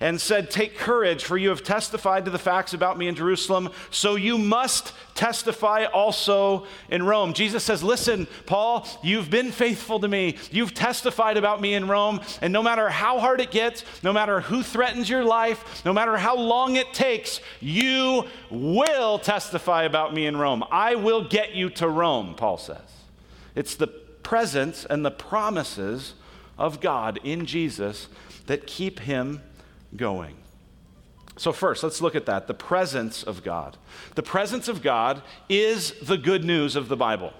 and 0.00 0.18
said, 0.18 0.50
Take 0.50 0.78
courage, 0.78 1.24
for 1.24 1.36
you 1.36 1.50
have 1.50 1.62
testified 1.62 2.24
to 2.24 2.30
the 2.30 2.38
facts 2.38 2.72
about 2.72 2.96
me 2.96 3.06
in 3.06 3.14
Jerusalem, 3.14 3.70
so 3.90 4.16
you 4.16 4.38
must 4.38 4.92
testify 5.14 5.84
also 5.84 6.66
in 6.88 7.04
Rome. 7.04 7.34
Jesus 7.34 7.62
says, 7.62 7.82
Listen, 7.82 8.26
Paul, 8.46 8.88
you've 9.02 9.30
been 9.30 9.52
faithful 9.52 10.00
to 10.00 10.08
me. 10.08 10.38
You've 10.50 10.72
testified 10.72 11.36
about 11.36 11.60
me 11.60 11.74
in 11.74 11.86
Rome, 11.86 12.20
and 12.40 12.52
no 12.52 12.62
matter 12.62 12.88
how 12.88 13.20
hard 13.20 13.40
it 13.40 13.50
gets, 13.50 13.84
no 14.02 14.12
matter 14.12 14.40
who 14.40 14.62
threatens 14.62 15.08
your 15.10 15.24
life, 15.24 15.84
no 15.84 15.92
matter 15.92 16.16
how 16.16 16.36
long 16.36 16.76
it 16.76 16.92
takes, 16.94 17.40
you 17.60 18.24
will 18.48 19.18
testify 19.18 19.84
about 19.84 20.14
me 20.14 20.26
in 20.26 20.36
Rome. 20.36 20.64
I 20.70 20.94
will 20.94 21.22
get 21.28 21.54
you 21.54 21.68
to 21.70 21.88
Rome, 21.88 22.34
Paul 22.34 22.56
says. 22.56 22.78
It's 23.54 23.74
the 23.74 23.88
presence 23.88 24.86
and 24.88 25.04
the 25.04 25.10
promises 25.10 26.14
of 26.56 26.80
God 26.80 27.18
in 27.24 27.46
Jesus 27.46 28.08
that 28.46 28.66
keep 28.66 29.00
him 29.00 29.42
going. 29.96 30.36
So, 31.36 31.52
first, 31.52 31.82
let's 31.82 32.02
look 32.02 32.14
at 32.14 32.26
that 32.26 32.46
the 32.46 32.54
presence 32.54 33.22
of 33.22 33.42
God. 33.42 33.76
The 34.14 34.22
presence 34.22 34.68
of 34.68 34.82
God 34.82 35.22
is 35.48 35.92
the 35.92 36.18
good 36.18 36.44
news 36.44 36.76
of 36.76 36.88
the 36.88 36.96
Bible. 36.96 37.32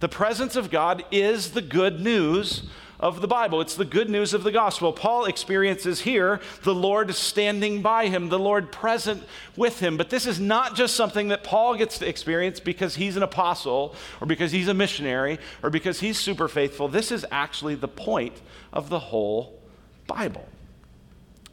The 0.00 0.08
presence 0.08 0.54
of 0.54 0.70
God 0.70 1.04
is 1.10 1.52
the 1.52 1.62
good 1.62 2.00
news 2.00 2.68
of 3.00 3.20
the 3.20 3.26
Bible. 3.26 3.60
It's 3.60 3.74
the 3.74 3.84
good 3.84 4.08
news 4.08 4.34
of 4.34 4.44
the 4.44 4.52
gospel. 4.52 4.92
Paul 4.92 5.24
experiences 5.24 6.00
here 6.02 6.40
the 6.62 6.74
Lord 6.74 7.14
standing 7.14 7.82
by 7.82 8.06
him, 8.06 8.28
the 8.28 8.38
Lord 8.38 8.70
present 8.70 9.24
with 9.56 9.80
him. 9.80 9.96
But 9.96 10.10
this 10.10 10.26
is 10.26 10.38
not 10.38 10.76
just 10.76 10.94
something 10.94 11.28
that 11.28 11.44
Paul 11.44 11.74
gets 11.74 11.98
to 11.98 12.08
experience 12.08 12.60
because 12.60 12.94
he's 12.94 13.16
an 13.16 13.22
apostle 13.22 13.94
or 14.20 14.26
because 14.26 14.52
he's 14.52 14.68
a 14.68 14.74
missionary 14.74 15.38
or 15.62 15.70
because 15.70 16.00
he's 16.00 16.18
super 16.18 16.48
faithful. 16.48 16.88
This 16.88 17.10
is 17.10 17.26
actually 17.30 17.74
the 17.74 17.88
point 17.88 18.40
of 18.72 18.88
the 18.88 18.98
whole 18.98 19.60
Bible. 20.06 20.46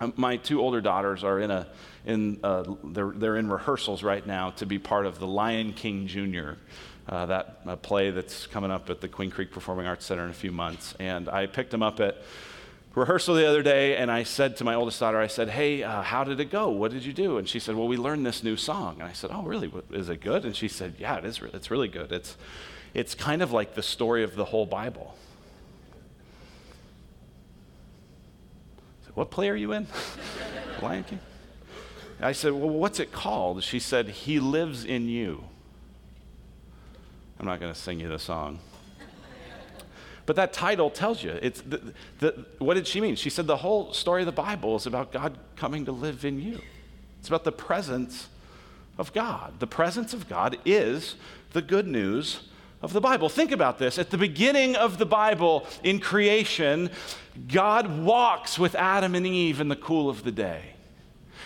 Um, 0.02 0.14
my 0.18 0.38
two 0.38 0.60
older 0.60 0.82
daughters 0.82 1.24
are 1.24 1.40
in 1.40 1.52
a 1.52 1.68
in 2.06 2.40
uh, 2.44 2.64
they're, 2.84 3.12
they're 3.16 3.38
in 3.38 3.50
rehearsals 3.50 4.04
right 4.04 4.26
now 4.26 4.50
to 4.52 4.66
be 4.66 4.80
part 4.80 5.06
of 5.06 5.20
the 5.20 5.28
Lion 5.28 5.74
King 5.74 6.08
Jr 6.08 6.54
uh, 7.08 7.26
that 7.26 7.60
uh, 7.66 7.76
play 7.76 8.12
that's 8.12 8.48
coming 8.48 8.72
up 8.72 8.90
at 8.90 9.02
the 9.02 9.08
Queen 9.08 9.30
Creek 9.30 9.52
Performing 9.52 9.88
Arts 9.88 10.06
Center 10.06 10.24
in 10.24 10.30
a 10.30 10.34
few 10.34 10.52
months. 10.52 10.96
And 11.00 11.30
I 11.30 11.46
picked 11.46 11.72
them 11.72 11.84
up 11.84 12.00
at 12.00 12.18
rehearsal 12.96 13.36
the 13.36 13.48
other 13.48 13.64
day, 13.64 13.98
and 13.98 14.12
I 14.12 14.24
said 14.24 14.58
to 14.58 14.64
my 14.64 14.76
oldest 14.76 15.00
daughter, 15.00 15.20
I 15.20 15.28
said, 15.28 15.50
Hey, 15.50 15.84
uh, 15.84 16.02
how 16.02 16.24
did 16.24 16.40
it 16.40 16.50
go? 16.50 16.70
What 16.70 16.92
did 16.92 17.06
you 17.06 17.14
do? 17.14 17.38
And 17.38 17.48
she 17.48 17.60
said, 17.60 17.76
Well, 17.76 17.88
we 17.88 17.98
learned 17.98 18.26
this 18.26 18.44
new 18.44 18.56
song. 18.56 18.96
And 19.00 19.04
I 19.04 19.14
said, 19.14 19.30
Oh, 19.34 19.44
really? 19.44 19.72
Is 19.92 20.10
it 20.10 20.22
good? 20.22 20.46
And 20.46 20.56
she 20.56 20.68
said, 20.68 20.96
Yeah, 20.98 21.18
it 21.18 21.26
is. 21.26 21.42
Re- 21.42 21.52
it's 21.54 21.72
really 21.72 21.88
good. 21.88 22.12
It's, 22.12 22.38
it's 22.94 23.16
kind 23.16 23.42
of 23.42 23.52
like 23.52 23.76
the 23.76 23.84
story 23.84 24.24
of 24.24 24.36
the 24.36 24.46
whole 24.46 24.66
Bible. 24.66 25.16
What 29.14 29.32
play 29.32 29.50
are 29.50 29.56
you 29.56 29.74
in? 29.74 29.88
Lion 30.82 31.04
King? 31.04 31.20
I 32.20 32.32
said, 32.34 32.54
Well, 32.54 32.70
what's 32.70 33.00
it 33.00 33.12
called? 33.12 33.64
She 33.64 33.80
said, 33.80 34.10
He 34.10 34.40
lives 34.40 34.86
in 34.86 35.08
you. 35.08 35.44
I'm 37.40 37.46
not 37.46 37.60
going 37.60 37.74
to 37.74 37.80
sing 37.80 38.00
you 38.00 38.08
the 38.08 38.20
song. 38.20 38.60
But 40.26 40.36
that 40.36 40.54
title 40.54 40.90
tells 40.90 41.24
you. 41.24 41.38
It's 41.42 41.62
the, 41.62 41.94
the, 42.20 42.46
what 42.60 42.76
did 42.76 42.88
she 42.88 43.02
mean? 43.02 43.16
She 43.16 43.30
said 43.30 43.48
the 43.48 43.58
whole 43.58 43.92
story 43.94 44.22
of 44.22 44.28
the 44.28 44.32
Bible 44.32 44.76
is 44.76 44.86
about 44.86 45.12
God 45.12 45.38
coming 45.56 45.86
to 45.86 45.92
live 45.92 46.24
in 46.24 46.40
you. 46.40 46.62
It's 47.20 47.28
about 47.28 47.44
the 47.44 47.52
presence 47.52 48.30
of 48.98 49.14
God. 49.14 49.60
The 49.60 49.68
presence 49.68 50.14
of 50.14 50.30
God 50.30 50.58
is 50.64 51.16
the 51.54 51.62
good 51.62 51.88
news 51.88 52.48
of 52.82 52.94
the 52.94 53.02
Bible. 53.02 53.30
Think 53.30 53.52
about 53.52 53.78
this. 53.78 53.98
At 53.98 54.10
the 54.10 54.18
beginning 54.18 54.76
of 54.76 54.98
the 54.98 55.06
Bible, 55.06 55.66
in 55.84 56.00
creation, 56.00 56.90
God 57.48 58.04
walks 58.04 58.58
with 58.58 58.76
Adam 58.76 59.16
and 59.16 59.26
Eve 59.26 59.62
in 59.62 59.68
the 59.68 59.76
cool 59.76 60.10
of 60.10 60.24
the 60.24 60.32
day. 60.32 60.76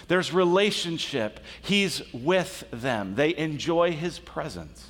There's 0.08 0.32
relationship. 0.34 1.40
He's 1.62 2.02
with 2.14 2.64
them. 2.72 3.16
They 3.16 3.36
enjoy 3.36 3.92
his 3.92 4.20
presence. 4.20 4.90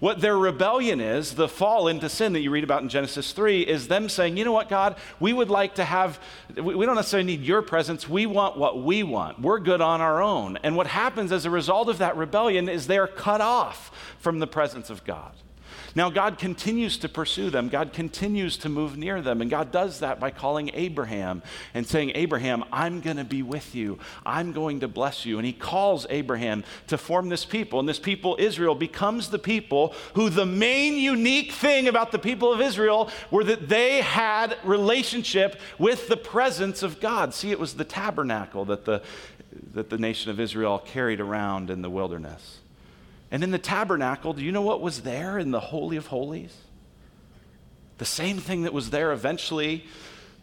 What 0.00 0.20
their 0.20 0.36
rebellion 0.36 1.00
is, 1.00 1.36
the 1.36 1.46
fall 1.46 1.86
into 1.86 2.08
sin 2.08 2.32
that 2.32 2.40
you 2.40 2.50
read 2.50 2.64
about 2.64 2.82
in 2.82 2.88
Genesis 2.88 3.30
3, 3.32 3.60
is 3.60 3.86
them 3.86 4.08
saying, 4.08 4.36
you 4.36 4.44
know 4.44 4.50
what, 4.50 4.68
God, 4.68 4.96
we 5.20 5.32
would 5.32 5.48
like 5.48 5.76
to 5.76 5.84
have, 5.84 6.18
we 6.56 6.84
don't 6.84 6.96
necessarily 6.96 7.24
need 7.24 7.42
your 7.42 7.62
presence. 7.62 8.08
We 8.08 8.26
want 8.26 8.58
what 8.58 8.82
we 8.82 9.04
want. 9.04 9.40
We're 9.40 9.60
good 9.60 9.80
on 9.80 10.00
our 10.00 10.20
own. 10.20 10.58
And 10.64 10.74
what 10.74 10.88
happens 10.88 11.30
as 11.30 11.44
a 11.44 11.50
result 11.50 11.88
of 11.88 11.98
that 11.98 12.16
rebellion 12.16 12.68
is 12.68 12.88
they're 12.88 13.06
cut 13.06 13.40
off 13.40 13.92
from 14.18 14.40
the 14.40 14.48
presence 14.48 14.90
of 14.90 15.04
God. 15.04 15.34
Now, 15.94 16.08
God 16.08 16.38
continues 16.38 16.96
to 16.98 17.08
pursue 17.08 17.50
them. 17.50 17.68
God 17.68 17.92
continues 17.92 18.56
to 18.58 18.68
move 18.68 18.96
near 18.96 19.20
them. 19.20 19.42
And 19.42 19.50
God 19.50 19.70
does 19.70 20.00
that 20.00 20.18
by 20.18 20.30
calling 20.30 20.70
Abraham 20.72 21.42
and 21.74 21.86
saying, 21.86 22.12
Abraham, 22.14 22.64
I'm 22.72 23.00
going 23.00 23.18
to 23.18 23.24
be 23.24 23.42
with 23.42 23.74
you. 23.74 23.98
I'm 24.24 24.52
going 24.52 24.80
to 24.80 24.88
bless 24.88 25.26
you. 25.26 25.38
And 25.38 25.46
he 25.46 25.52
calls 25.52 26.06
Abraham 26.08 26.64
to 26.86 26.96
form 26.96 27.28
this 27.28 27.44
people. 27.44 27.78
And 27.78 27.88
this 27.88 27.98
people, 27.98 28.36
Israel, 28.38 28.74
becomes 28.74 29.28
the 29.28 29.38
people 29.38 29.94
who 30.14 30.30
the 30.30 30.46
main 30.46 30.94
unique 30.94 31.52
thing 31.52 31.88
about 31.88 32.10
the 32.10 32.18
people 32.18 32.52
of 32.52 32.60
Israel 32.60 33.10
were 33.30 33.44
that 33.44 33.68
they 33.68 34.00
had 34.00 34.56
relationship 34.64 35.60
with 35.78 36.08
the 36.08 36.16
presence 36.16 36.82
of 36.82 37.00
God. 37.00 37.34
See, 37.34 37.50
it 37.50 37.60
was 37.60 37.74
the 37.74 37.84
tabernacle 37.84 38.64
that 38.66 38.86
the, 38.86 39.02
that 39.74 39.90
the 39.90 39.98
nation 39.98 40.30
of 40.30 40.40
Israel 40.40 40.78
carried 40.78 41.20
around 41.20 41.68
in 41.68 41.82
the 41.82 41.90
wilderness. 41.90 42.61
And 43.32 43.42
in 43.42 43.50
the 43.50 43.58
tabernacle, 43.58 44.34
do 44.34 44.44
you 44.44 44.52
know 44.52 44.60
what 44.60 44.82
was 44.82 45.00
there 45.00 45.38
in 45.38 45.52
the 45.52 45.58
Holy 45.58 45.96
of 45.96 46.08
Holies? 46.08 46.54
The 47.96 48.04
same 48.04 48.36
thing 48.36 48.62
that 48.62 48.74
was 48.74 48.90
there 48.90 49.10
eventually, 49.10 49.86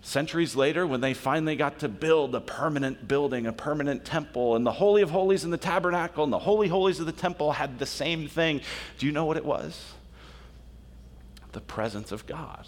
centuries 0.01 0.55
later, 0.55 0.87
when 0.87 0.99
they 0.99 1.13
finally 1.13 1.55
got 1.55 1.79
to 1.79 1.87
build 1.87 2.33
a 2.33 2.41
permanent 2.41 3.07
building, 3.07 3.45
a 3.45 3.53
permanent 3.53 4.05
temple. 4.05 4.55
And 4.55 4.65
the 4.65 4.71
Holy 4.71 5.03
of 5.03 5.11
Holies 5.11 5.43
in 5.43 5.51
the 5.51 5.57
tabernacle 5.57 6.23
and 6.23 6.33
the 6.33 6.39
Holy 6.39 6.67
Holies 6.67 6.99
of 6.99 7.05
the 7.05 7.11
temple 7.11 7.51
had 7.51 7.77
the 7.77 7.85
same 7.85 8.27
thing. 8.27 8.61
Do 8.97 9.05
you 9.05 9.11
know 9.11 9.25
what 9.25 9.37
it 9.37 9.45
was? 9.45 9.93
The 11.51 11.61
presence 11.61 12.11
of 12.11 12.25
God. 12.25 12.65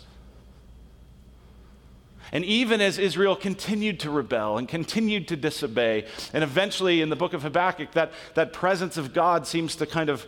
And 2.32 2.46
even 2.46 2.80
as 2.80 2.98
Israel 2.98 3.36
continued 3.36 4.00
to 4.02 4.10
rebel 4.10 4.58
and 4.58 4.68
continued 4.68 5.28
to 5.30 5.36
disobey, 5.36 6.06
and 6.34 6.44
eventually 6.44 7.02
in 7.02 7.10
the 7.10 7.16
book 7.16 7.34
of 7.34 7.44
Habakkuk, 7.44 7.92
that, 7.92 8.14
that 8.36 8.54
presence 8.54 8.96
of 8.98 9.14
God 9.14 9.46
seems 9.46 9.76
to 9.78 9.86
kind 9.86 10.10
of 10.10 10.26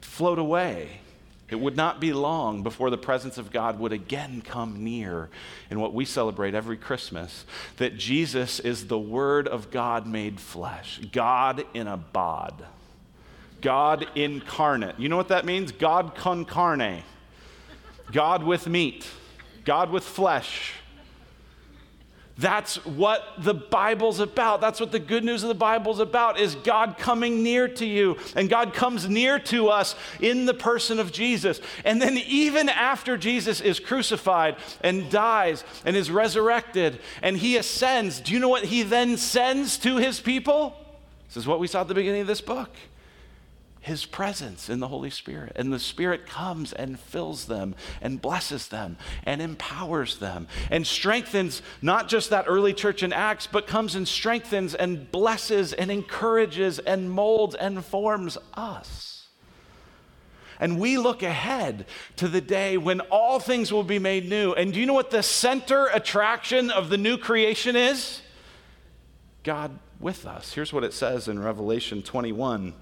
float 0.00 0.38
away. 0.38 1.00
It 1.50 1.58
would 1.58 1.76
not 1.76 2.00
be 2.00 2.12
long 2.12 2.62
before 2.62 2.90
the 2.90 2.98
presence 2.98 3.36
of 3.36 3.50
God 3.50 3.80
would 3.80 3.92
again 3.92 4.40
come 4.40 4.84
near 4.84 5.28
in 5.68 5.80
what 5.80 5.92
we 5.92 6.04
celebrate 6.04 6.54
every 6.54 6.76
Christmas 6.76 7.44
that 7.78 7.98
Jesus 7.98 8.60
is 8.60 8.86
the 8.86 8.98
Word 8.98 9.48
of 9.48 9.72
God 9.72 10.06
made 10.06 10.38
flesh, 10.38 11.00
God 11.10 11.64
in 11.74 11.88
a 11.88 11.96
bod, 11.96 12.64
God 13.60 14.06
incarnate. 14.14 15.00
You 15.00 15.08
know 15.08 15.16
what 15.16 15.28
that 15.28 15.44
means? 15.44 15.72
God 15.72 16.14
con 16.14 16.44
carne, 16.44 17.02
God 18.12 18.44
with 18.44 18.68
meat, 18.68 19.08
God 19.64 19.90
with 19.90 20.04
flesh. 20.04 20.74
That's 22.40 22.84
what 22.86 23.34
the 23.36 23.52
Bible's 23.52 24.18
about. 24.18 24.62
That's 24.62 24.80
what 24.80 24.92
the 24.92 24.98
good 24.98 25.24
news 25.24 25.42
of 25.42 25.48
the 25.48 25.54
Bible's 25.54 26.00
about 26.00 26.40
is 26.40 26.54
God 26.54 26.96
coming 26.96 27.42
near 27.42 27.68
to 27.68 27.84
you. 27.84 28.16
And 28.34 28.48
God 28.48 28.72
comes 28.72 29.06
near 29.06 29.38
to 29.40 29.68
us 29.68 29.94
in 30.20 30.46
the 30.46 30.54
person 30.54 30.98
of 30.98 31.12
Jesus. 31.12 31.60
And 31.84 32.00
then 32.00 32.16
even 32.16 32.70
after 32.70 33.18
Jesus 33.18 33.60
is 33.60 33.78
crucified 33.78 34.56
and 34.80 35.10
dies 35.10 35.64
and 35.84 35.94
is 35.94 36.10
resurrected 36.10 37.00
and 37.20 37.36
he 37.36 37.58
ascends, 37.58 38.20
do 38.20 38.32
you 38.32 38.38
know 38.38 38.48
what 38.48 38.64
he 38.64 38.84
then 38.84 39.18
sends 39.18 39.76
to 39.78 39.98
his 39.98 40.18
people? 40.18 40.74
This 41.28 41.36
is 41.36 41.46
what 41.46 41.60
we 41.60 41.66
saw 41.66 41.82
at 41.82 41.88
the 41.88 41.94
beginning 41.94 42.22
of 42.22 42.26
this 42.26 42.40
book 42.40 42.70
his 43.80 44.04
presence 44.04 44.68
in 44.68 44.78
the 44.78 44.88
Holy 44.88 45.10
Spirit. 45.10 45.52
And 45.56 45.72
the 45.72 45.78
Spirit 45.78 46.26
comes 46.26 46.72
and 46.72 47.00
fills 47.00 47.46
them 47.46 47.74
and 48.00 48.20
blesses 48.20 48.68
them 48.68 48.98
and 49.24 49.40
empowers 49.40 50.18
them 50.18 50.46
and 50.70 50.86
strengthens 50.86 51.62
not 51.80 52.08
just 52.08 52.30
that 52.30 52.44
early 52.46 52.74
church 52.74 53.02
in 53.02 53.12
Acts, 53.12 53.46
but 53.46 53.66
comes 53.66 53.94
and 53.94 54.06
strengthens 54.06 54.74
and 54.74 55.10
blesses 55.10 55.72
and 55.72 55.90
encourages 55.90 56.78
and 56.78 57.10
molds 57.10 57.54
and 57.54 57.84
forms 57.84 58.36
us. 58.54 59.28
And 60.60 60.78
we 60.78 60.98
look 60.98 61.22
ahead 61.22 61.86
to 62.16 62.28
the 62.28 62.42
day 62.42 62.76
when 62.76 63.00
all 63.00 63.40
things 63.40 63.72
will 63.72 63.82
be 63.82 63.98
made 63.98 64.28
new. 64.28 64.52
And 64.52 64.74
do 64.74 64.78
you 64.78 64.84
know 64.84 64.92
what 64.92 65.10
the 65.10 65.22
center 65.22 65.86
attraction 65.86 66.70
of 66.70 66.90
the 66.90 66.98
new 66.98 67.16
creation 67.16 67.76
is? 67.76 68.20
God 69.42 69.78
with 69.98 70.26
us. 70.26 70.52
Here's 70.52 70.70
what 70.70 70.84
it 70.84 70.92
says 70.92 71.28
in 71.28 71.38
Revelation 71.38 72.02
21. 72.02 72.74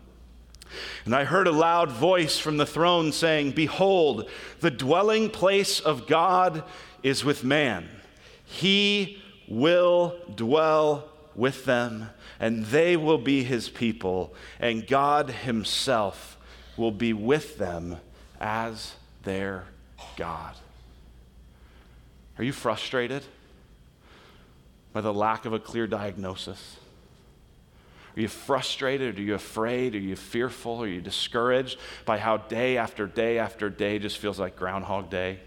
And 1.05 1.15
I 1.15 1.25
heard 1.25 1.47
a 1.47 1.53
loud 1.53 1.91
voice 1.91 2.39
from 2.39 2.57
the 2.57 2.67
throne 2.67 3.13
saying, 3.13 3.53
Behold, 3.53 4.29
the 4.61 4.71
dwelling 4.71 5.31
place 5.31 5.81
of 5.81 6.07
God 6.07 6.63
is 7.03 7.25
with 7.25 7.45
man. 7.45 7.89
He 8.45 9.23
will 9.49 10.17
dwell 10.35 11.09
with 11.35 11.65
them, 11.65 12.11
and 12.41 12.67
they 12.67 12.97
will 12.97 13.19
be 13.19 13.45
his 13.45 13.69
people, 13.69 14.35
and 14.59 14.87
God 14.87 15.31
himself 15.31 16.37
will 16.77 16.93
be 16.93 17.13
with 17.13 17.59
them 17.59 17.99
as 18.41 18.95
their 19.23 19.65
God. 20.17 20.55
Are 22.39 22.45
you 22.45 22.53
frustrated 22.53 23.23
by 24.93 25.01
the 25.01 25.13
lack 25.13 25.45
of 25.45 25.53
a 25.53 25.59
clear 25.59 25.87
diagnosis? 25.87 26.78
Are 28.19 28.21
you 28.21 28.27
frustrated? 28.27 29.17
Are 29.17 29.23
you 29.23 29.37
afraid? 29.37 29.95
Are 29.95 29.99
you 29.99 30.17
fearful? 30.17 30.83
Are 30.83 30.89
you 30.89 31.01
discouraged 31.01 31.79
by 32.05 32.19
how 32.19 32.39
day 32.39 32.77
after 32.77 33.07
day 33.07 33.39
after 33.39 33.71
day 33.71 34.01
just 34.01 34.19
feels 34.19 34.41
like 34.41 34.57
Groundhog 34.57 35.09
Day? 35.09 35.39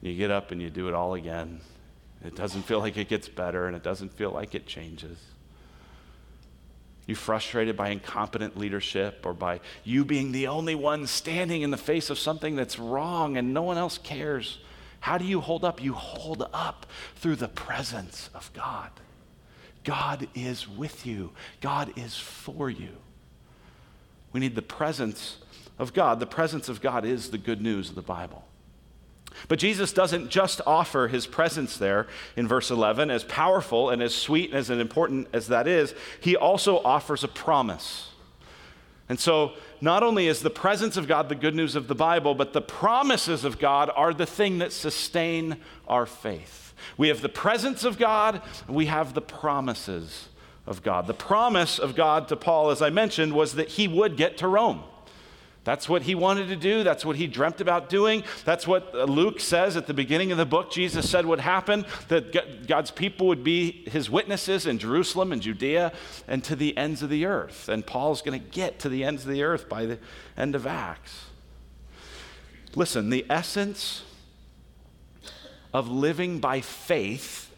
You 0.00 0.14
get 0.14 0.30
up 0.30 0.52
and 0.52 0.62
you 0.62 0.70
do 0.70 0.86
it 0.86 0.94
all 0.94 1.14
again. 1.14 1.60
It 2.24 2.36
doesn't 2.36 2.62
feel 2.62 2.78
like 2.78 2.96
it 2.96 3.08
gets 3.08 3.28
better 3.28 3.66
and 3.66 3.74
it 3.74 3.82
doesn't 3.82 4.12
feel 4.12 4.30
like 4.30 4.54
it 4.54 4.68
changes. 4.68 5.18
You 7.08 7.16
frustrated 7.16 7.76
by 7.76 7.88
incompetent 7.88 8.56
leadership 8.56 9.26
or 9.26 9.32
by 9.32 9.58
you 9.82 10.04
being 10.04 10.30
the 10.30 10.46
only 10.46 10.76
one 10.76 11.08
standing 11.08 11.62
in 11.62 11.72
the 11.72 11.76
face 11.76 12.08
of 12.08 12.20
something 12.20 12.54
that's 12.54 12.78
wrong 12.78 13.36
and 13.36 13.52
no 13.52 13.62
one 13.62 13.78
else 13.78 13.98
cares. 13.98 14.60
How 15.00 15.18
do 15.18 15.24
you 15.24 15.40
hold 15.40 15.64
up? 15.64 15.82
You 15.82 15.94
hold 15.94 16.48
up 16.52 16.86
through 17.16 17.34
the 17.34 17.48
presence 17.48 18.30
of 18.32 18.52
God. 18.52 18.90
God 19.84 20.28
is 20.34 20.68
with 20.68 21.06
you, 21.06 21.32
God 21.60 21.92
is 21.96 22.16
for 22.16 22.70
you. 22.70 22.90
We 24.32 24.40
need 24.40 24.54
the 24.54 24.62
presence 24.62 25.38
of 25.78 25.92
God. 25.92 26.20
The 26.20 26.26
presence 26.26 26.68
of 26.68 26.80
God 26.80 27.04
is 27.04 27.30
the 27.30 27.38
good 27.38 27.60
news 27.60 27.90
of 27.90 27.94
the 27.94 28.02
Bible. 28.02 28.44
But 29.48 29.58
Jesus 29.58 29.92
doesn't 29.92 30.28
just 30.28 30.60
offer 30.66 31.08
his 31.08 31.26
presence 31.26 31.76
there 31.76 32.06
in 32.36 32.46
verse 32.46 32.70
11, 32.70 33.10
as 33.10 33.24
powerful 33.24 33.90
and 33.90 34.02
as 34.02 34.14
sweet 34.14 34.50
and 34.50 34.58
as 34.58 34.70
important 34.70 35.28
as 35.32 35.48
that 35.48 35.66
is, 35.66 35.94
he 36.20 36.36
also 36.36 36.78
offers 36.82 37.24
a 37.24 37.28
promise. 37.28 38.10
And 39.08 39.18
so, 39.18 39.52
not 39.80 40.02
only 40.02 40.28
is 40.28 40.40
the 40.40 40.50
presence 40.50 40.96
of 40.96 41.08
God 41.08 41.28
the 41.28 41.34
good 41.34 41.54
news 41.54 41.74
of 41.74 41.88
the 41.88 41.94
Bible, 41.94 42.34
but 42.34 42.52
the 42.52 42.62
promises 42.62 43.44
of 43.44 43.58
God 43.58 43.90
are 43.94 44.14
the 44.14 44.26
thing 44.26 44.58
that 44.58 44.72
sustain 44.72 45.56
our 45.88 46.06
faith. 46.06 46.71
We 46.96 47.08
have 47.08 47.20
the 47.20 47.28
presence 47.28 47.84
of 47.84 47.98
God, 47.98 48.42
we 48.68 48.86
have 48.86 49.14
the 49.14 49.22
promises 49.22 50.28
of 50.66 50.82
God. 50.82 51.06
The 51.06 51.14
promise 51.14 51.78
of 51.78 51.94
God 51.94 52.28
to 52.28 52.36
Paul, 52.36 52.70
as 52.70 52.82
I 52.82 52.90
mentioned, 52.90 53.32
was 53.32 53.54
that 53.54 53.68
he 53.68 53.88
would 53.88 54.16
get 54.16 54.38
to 54.38 54.48
Rome. 54.48 54.84
That's 55.64 55.88
what 55.88 56.02
he 56.02 56.16
wanted 56.16 56.48
to 56.48 56.56
do. 56.56 56.82
That's 56.82 57.04
what 57.04 57.14
he 57.14 57.28
dreamt 57.28 57.60
about 57.60 57.88
doing. 57.88 58.24
That's 58.44 58.66
what 58.66 58.92
uh, 58.94 59.04
Luke 59.04 59.38
says 59.38 59.76
at 59.76 59.86
the 59.86 59.94
beginning 59.94 60.32
of 60.32 60.38
the 60.38 60.44
book. 60.44 60.72
Jesus 60.72 61.08
said 61.08 61.24
would 61.24 61.38
happen 61.38 61.84
that 62.08 62.66
God's 62.66 62.90
people 62.90 63.28
would 63.28 63.44
be 63.44 63.84
his 63.88 64.10
witnesses 64.10 64.66
in 64.66 64.78
Jerusalem 64.78 65.30
and 65.30 65.40
Judea 65.40 65.92
and 66.26 66.42
to 66.44 66.56
the 66.56 66.76
ends 66.76 67.02
of 67.02 67.10
the 67.10 67.26
earth. 67.26 67.68
And 67.68 67.86
Paul's 67.86 68.22
going 68.22 68.40
to 68.40 68.46
get 68.48 68.80
to 68.80 68.88
the 68.88 69.04
ends 69.04 69.24
of 69.24 69.30
the 69.30 69.44
earth 69.44 69.68
by 69.68 69.86
the 69.86 69.98
end 70.36 70.56
of 70.56 70.66
Acts. 70.66 71.26
Listen, 72.74 73.10
the 73.10 73.24
essence 73.30 74.02
of 75.72 75.88
living 75.88 76.38
by 76.38 76.60
faith 76.60 77.50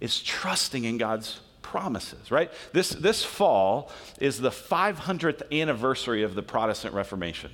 is 0.00 0.22
trusting 0.22 0.84
in 0.84 0.98
God's 0.98 1.40
promises, 1.62 2.30
right? 2.30 2.50
This, 2.72 2.90
this 2.90 3.24
fall 3.24 3.90
is 4.18 4.38
the 4.38 4.50
500th 4.50 5.42
anniversary 5.52 6.22
of 6.22 6.34
the 6.34 6.42
Protestant 6.42 6.94
Reformation. 6.94 7.50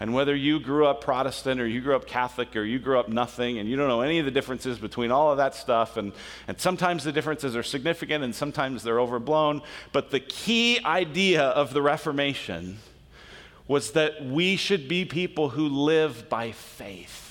And 0.00 0.12
whether 0.12 0.34
you 0.34 0.58
grew 0.58 0.86
up 0.86 1.00
Protestant 1.00 1.60
or 1.60 1.66
you 1.66 1.80
grew 1.80 1.94
up 1.94 2.06
Catholic 2.06 2.56
or 2.56 2.64
you 2.64 2.78
grew 2.78 2.98
up 2.98 3.08
nothing 3.08 3.58
and 3.58 3.68
you 3.68 3.76
don't 3.76 3.88
know 3.88 4.00
any 4.00 4.18
of 4.18 4.24
the 4.24 4.30
differences 4.30 4.78
between 4.78 5.10
all 5.10 5.30
of 5.30 5.36
that 5.36 5.54
stuff, 5.54 5.96
and, 5.96 6.12
and 6.48 6.58
sometimes 6.60 7.04
the 7.04 7.12
differences 7.12 7.54
are 7.54 7.62
significant 7.62 8.24
and 8.24 8.34
sometimes 8.34 8.82
they're 8.82 9.00
overblown, 9.00 9.62
but 9.92 10.10
the 10.10 10.20
key 10.20 10.80
idea 10.84 11.42
of 11.42 11.72
the 11.72 11.82
Reformation 11.82 12.78
was 13.68 13.92
that 13.92 14.24
we 14.24 14.56
should 14.56 14.88
be 14.88 15.04
people 15.04 15.50
who 15.50 15.68
live 15.68 16.28
by 16.28 16.52
faith. 16.52 17.23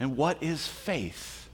And 0.00 0.16
what 0.16 0.42
is 0.42 0.66
faith? 0.66 1.48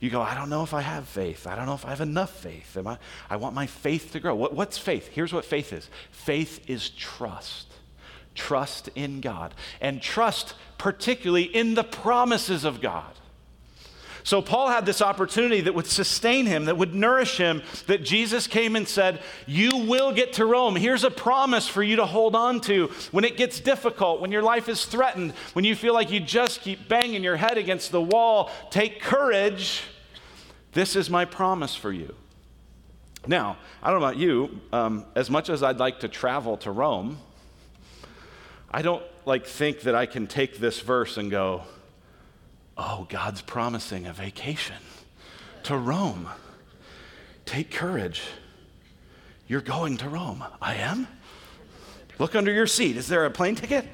You 0.00 0.10
go, 0.10 0.20
I 0.20 0.34
don't 0.34 0.50
know 0.50 0.62
if 0.62 0.74
I 0.74 0.82
have 0.82 1.08
faith. 1.08 1.46
I 1.46 1.56
don't 1.56 1.66
know 1.66 1.74
if 1.74 1.86
I 1.86 1.90
have 1.90 2.00
enough 2.00 2.30
faith. 2.30 2.76
Am 2.76 2.86
I, 2.86 2.98
I 3.30 3.36
want 3.36 3.54
my 3.54 3.66
faith 3.66 4.12
to 4.12 4.20
grow. 4.20 4.34
What, 4.34 4.52
what's 4.52 4.76
faith? 4.76 5.08
Here's 5.08 5.32
what 5.32 5.44
faith 5.44 5.72
is 5.72 5.88
faith 6.10 6.68
is 6.68 6.90
trust. 6.90 7.72
Trust 8.34 8.90
in 8.94 9.20
God. 9.20 9.54
And 9.80 10.02
trust 10.02 10.54
particularly 10.76 11.44
in 11.44 11.74
the 11.74 11.84
promises 11.84 12.64
of 12.64 12.80
God. 12.80 13.14
So 14.24 14.42
Paul 14.42 14.68
had 14.68 14.86
this 14.86 15.00
opportunity 15.00 15.60
that 15.60 15.74
would 15.74 15.86
sustain 15.86 16.46
him, 16.46 16.64
that 16.64 16.76
would 16.76 16.94
nourish 16.94 17.36
him, 17.36 17.62
that 17.86 18.02
Jesus 18.02 18.46
came 18.46 18.74
and 18.74 18.88
said, 18.88 19.20
You 19.46 19.76
will 19.76 20.12
get 20.12 20.32
to 20.34 20.46
Rome. 20.46 20.76
Here's 20.76 21.04
a 21.04 21.10
promise 21.10 21.68
for 21.68 21.82
you 21.82 21.96
to 21.96 22.06
hold 22.06 22.34
on 22.34 22.60
to 22.62 22.88
when 23.12 23.24
it 23.24 23.36
gets 23.36 23.60
difficult, 23.60 24.20
when 24.20 24.32
your 24.32 24.42
life 24.42 24.68
is 24.68 24.86
threatened, 24.86 25.32
when 25.52 25.64
you 25.64 25.76
feel 25.76 25.94
like 25.94 26.10
you 26.10 26.20
just 26.20 26.62
keep 26.62 26.88
banging 26.88 27.22
your 27.22 27.36
head 27.36 27.58
against 27.58 27.92
the 27.92 28.02
wall. 28.02 28.50
Take 28.70 29.00
courage 29.00 29.82
this 30.74 30.96
is 30.96 31.08
my 31.08 31.24
promise 31.24 31.76
for 31.76 31.92
you. 31.92 32.14
Now, 33.28 33.56
I 33.80 33.90
don't 33.90 34.00
know 34.00 34.06
about 34.06 34.18
you, 34.18 34.60
um, 34.72 35.06
as 35.14 35.30
much 35.30 35.48
as 35.48 35.62
I'd 35.62 35.78
like 35.78 36.00
to 36.00 36.08
travel 36.08 36.56
to 36.58 36.72
Rome, 36.72 37.18
I 38.72 38.82
don't 38.82 39.04
like 39.24 39.46
think 39.46 39.82
that 39.82 39.94
I 39.94 40.06
can 40.06 40.26
take 40.26 40.58
this 40.58 40.80
verse 40.80 41.16
and 41.16 41.30
go, 41.30 41.62
oh, 42.76 43.06
God's 43.08 43.42
promising 43.42 44.06
a 44.06 44.12
vacation 44.12 44.76
to 45.64 45.76
Rome. 45.76 46.28
Take 47.44 47.70
courage. 47.70 48.22
You're 49.46 49.60
going 49.60 49.98
to 49.98 50.08
Rome. 50.08 50.44
I 50.60 50.76
am? 50.76 51.06
Look 52.18 52.34
under 52.34 52.52
your 52.52 52.66
seat. 52.66 52.96
Is 52.96 53.08
there 53.08 53.24
a 53.26 53.30
plane 53.30 53.54
ticket? 53.54 53.86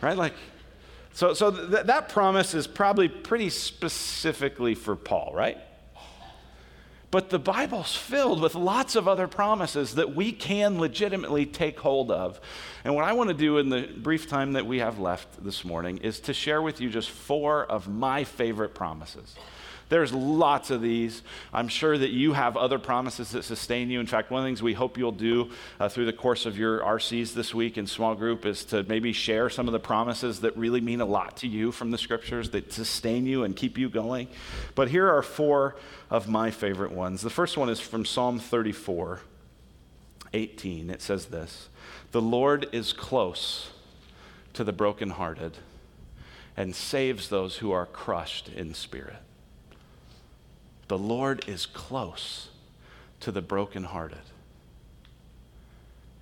Right? 0.00 0.16
Like, 0.16 0.34
so, 1.14 1.34
so 1.34 1.50
th- 1.50 1.86
that 1.86 2.08
promise 2.08 2.54
is 2.54 2.66
probably 2.66 3.08
pretty 3.08 3.50
specifically 3.50 4.74
for 4.74 4.96
Paul, 4.96 5.32
right? 5.34 5.58
But 7.12 7.28
the 7.28 7.38
Bible's 7.38 7.94
filled 7.94 8.40
with 8.40 8.54
lots 8.54 8.96
of 8.96 9.06
other 9.06 9.28
promises 9.28 9.96
that 9.96 10.16
we 10.16 10.32
can 10.32 10.80
legitimately 10.80 11.44
take 11.44 11.78
hold 11.78 12.10
of. 12.10 12.40
And 12.84 12.94
what 12.94 13.04
I 13.04 13.12
want 13.12 13.28
to 13.28 13.34
do 13.34 13.58
in 13.58 13.68
the 13.68 13.82
brief 13.82 14.30
time 14.30 14.54
that 14.54 14.64
we 14.64 14.78
have 14.78 14.98
left 14.98 15.44
this 15.44 15.62
morning 15.62 15.98
is 15.98 16.20
to 16.20 16.32
share 16.32 16.62
with 16.62 16.80
you 16.80 16.88
just 16.88 17.10
four 17.10 17.66
of 17.66 17.86
my 17.86 18.24
favorite 18.24 18.74
promises. 18.74 19.34
There's 19.88 20.12
lots 20.12 20.70
of 20.70 20.80
these. 20.80 21.22
I'm 21.52 21.68
sure 21.68 21.96
that 21.96 22.10
you 22.10 22.32
have 22.32 22.56
other 22.56 22.78
promises 22.78 23.30
that 23.32 23.44
sustain 23.44 23.90
you. 23.90 24.00
In 24.00 24.06
fact, 24.06 24.30
one 24.30 24.40
of 24.40 24.44
the 24.44 24.48
things 24.48 24.62
we 24.62 24.74
hope 24.74 24.96
you'll 24.96 25.12
do 25.12 25.50
uh, 25.78 25.88
through 25.88 26.06
the 26.06 26.12
course 26.12 26.46
of 26.46 26.56
your 26.56 26.80
RCs 26.80 27.34
this 27.34 27.54
week 27.54 27.76
in 27.76 27.86
small 27.86 28.14
group 28.14 28.46
is 28.46 28.64
to 28.66 28.82
maybe 28.84 29.12
share 29.12 29.50
some 29.50 29.68
of 29.68 29.72
the 29.72 29.80
promises 29.80 30.40
that 30.40 30.56
really 30.56 30.80
mean 30.80 31.00
a 31.00 31.06
lot 31.06 31.36
to 31.38 31.48
you 31.48 31.72
from 31.72 31.90
the 31.90 31.98
scriptures 31.98 32.50
that 32.50 32.72
sustain 32.72 33.26
you 33.26 33.44
and 33.44 33.54
keep 33.54 33.76
you 33.76 33.88
going. 33.88 34.28
But 34.74 34.88
here 34.88 35.08
are 35.08 35.22
four 35.22 35.76
of 36.10 36.28
my 36.28 36.50
favorite 36.50 36.92
ones. 36.92 37.22
The 37.22 37.30
first 37.30 37.56
one 37.56 37.68
is 37.68 37.80
from 37.80 38.04
Psalm 38.04 38.38
34, 38.38 39.20
18. 40.32 40.90
It 40.90 41.02
says 41.02 41.26
this 41.26 41.68
The 42.12 42.22
Lord 42.22 42.68
is 42.72 42.92
close 42.92 43.70
to 44.54 44.64
the 44.64 44.72
brokenhearted 44.72 45.58
and 46.56 46.74
saves 46.74 47.28
those 47.28 47.56
who 47.56 47.72
are 47.72 47.86
crushed 47.86 48.48
in 48.48 48.74
spirit. 48.74 49.16
The 50.92 50.98
Lord 50.98 51.48
is 51.48 51.64
close 51.64 52.48
to 53.20 53.32
the 53.32 53.40
brokenhearted. 53.40 54.18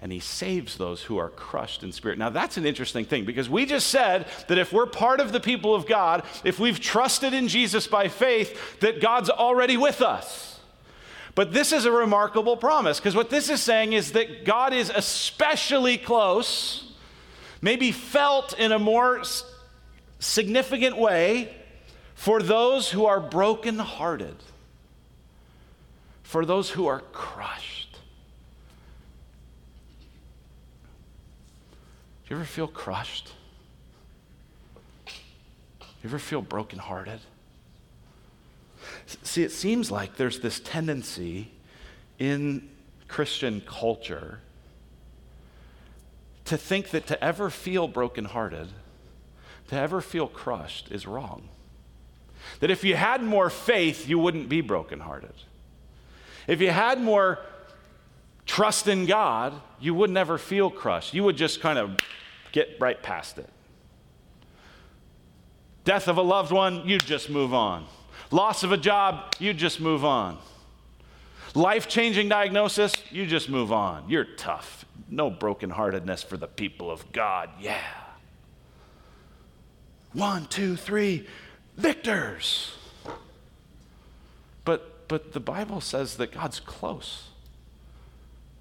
And 0.01 0.13
he 0.13 0.21
saves 0.21 0.77
those 0.77 1.03
who 1.03 1.19
are 1.19 1.29
crushed 1.29 1.83
in 1.83 1.91
spirit. 1.91 2.19
Now, 2.19 2.31
that's 2.31 2.57
an 2.57 2.65
interesting 2.65 3.05
thing 3.05 3.25
because 3.25 3.51
we 3.51 3.67
just 3.67 3.89
said 3.89 4.29
that 4.47 4.59
if 4.59 4.73
we're 4.73 4.87
part 4.87 5.19
of 5.19 5.33
the 5.33 5.41
people 5.41 5.75
of 5.75 5.89
God, 5.89 6.23
if 6.45 6.61
we've 6.61 6.79
trusted 6.79 7.35
in 7.35 7.49
Jesus 7.49 7.89
by 7.89 8.07
faith, 8.07 8.79
that 8.79 9.01
God's 9.01 9.29
already 9.29 9.77
with 9.77 10.03
us. 10.03 10.61
But 11.35 11.53
this 11.53 11.73
is 11.73 11.85
a 11.85 11.91
remarkable 11.91 12.57
promise 12.57 13.01
because 13.01 13.17
what 13.17 13.29
this 13.29 13.51
is 13.51 13.61
saying 13.61 13.95
is 13.95 14.13
that 14.13 14.45
God 14.45 14.73
is 14.73 14.89
especially 14.95 15.99
close, 15.99 16.93
maybe 17.61 17.91
felt 17.91 18.57
in 18.57 18.71
a 18.71 18.79
more 18.79 19.25
significant 20.21 20.97
way 20.97 21.57
for 22.15 22.41
those 22.41 22.93
who 22.93 23.07
are 23.07 23.19
brokenhearted 23.19 24.37
for 26.31 26.47
those 26.47 26.71
who 26.71 26.87
are 26.87 27.01
crushed. 27.13 27.99
Do 32.23 32.31
you 32.33 32.37
ever 32.37 32.45
feel 32.45 32.69
crushed? 32.69 33.33
Do 35.07 35.13
you 36.05 36.09
ever 36.09 36.21
feel 36.21 36.41
brokenhearted? 36.41 37.19
See, 39.25 39.43
it 39.43 39.51
seems 39.51 39.91
like 39.91 40.19
there's 40.19 40.39
this 40.39 40.61
tendency 40.61 41.51
in 42.21 42.69
Christian 43.09 43.61
culture 43.63 44.39
to 46.45 46.57
think 46.57 46.91
that 46.91 47.09
to 47.09 47.25
ever 47.25 47.51
feel 47.51 47.89
brokenhearted, 47.89 48.69
to 49.67 49.75
ever 49.75 50.01
feel 50.01 50.29
crushed, 50.29 50.93
is 50.93 51.09
wrong. 51.09 51.49
That 52.61 52.71
if 52.71 52.85
you 52.85 52.95
had 52.95 53.21
more 53.21 53.51
faith, 53.51 54.09
you 54.09 54.21
wouldn't 54.21 54.49
be 54.49 54.61
brokenhearted. 54.61 55.35
If 56.47 56.61
you 56.61 56.71
had 56.71 57.01
more 57.01 57.39
trust 58.47 58.89
in 58.89 59.07
God, 59.07 59.55
you 59.79 59.95
would 59.95 60.11
never 60.11 60.39
feel 60.39 60.71
crushed. 60.71 61.15
You 61.15 61.25
would 61.25 61.37
just 61.37 61.61
kind 61.61 61.79
of 61.79 61.97
get 62.53 62.77
right 62.81 63.01
past 63.03 63.39
it. 63.39 63.49
Death 65.85 66.09
of 66.09 66.17
a 66.19 66.23
loved 66.23 66.53
one, 66.53 66.87
you 66.87 66.99
just 66.99 67.31
move 67.31 67.55
on. 67.55 67.87
Loss 68.31 68.63
of 68.63 68.73
a 68.73 68.77
job, 68.77 69.35
you 69.39 69.55
just 69.55 69.81
move 69.81 70.05
on. 70.05 70.39
Life 71.55 71.89
changing 71.89 72.29
diagnosis, 72.29 72.95
you 73.11 73.27
just 73.27 73.49
move 73.49 73.73
on. 73.73 74.09
You're 74.09 74.25
tough. 74.25 74.85
No 75.09 75.31
brokenheartedness 75.31 76.25
for 76.25 76.37
the 76.37 76.47
people 76.47 76.91
of 76.91 77.11
God. 77.13 77.51
Yeah. 77.61 77.81
One, 80.13 80.47
two, 80.47 80.77
three, 80.77 81.27
victors. 81.77 82.73
But 85.11 85.33
the 85.33 85.41
Bible 85.41 85.81
says 85.81 86.19
that 86.19 86.31
God's 86.31 86.61
close 86.61 87.31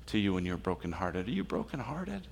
to 0.07 0.17
you 0.17 0.33
when 0.33 0.47
you're 0.47 0.57
brokenhearted. 0.57 1.27
Are 1.27 1.31
you 1.31 1.43
brokenhearted? 1.43 2.23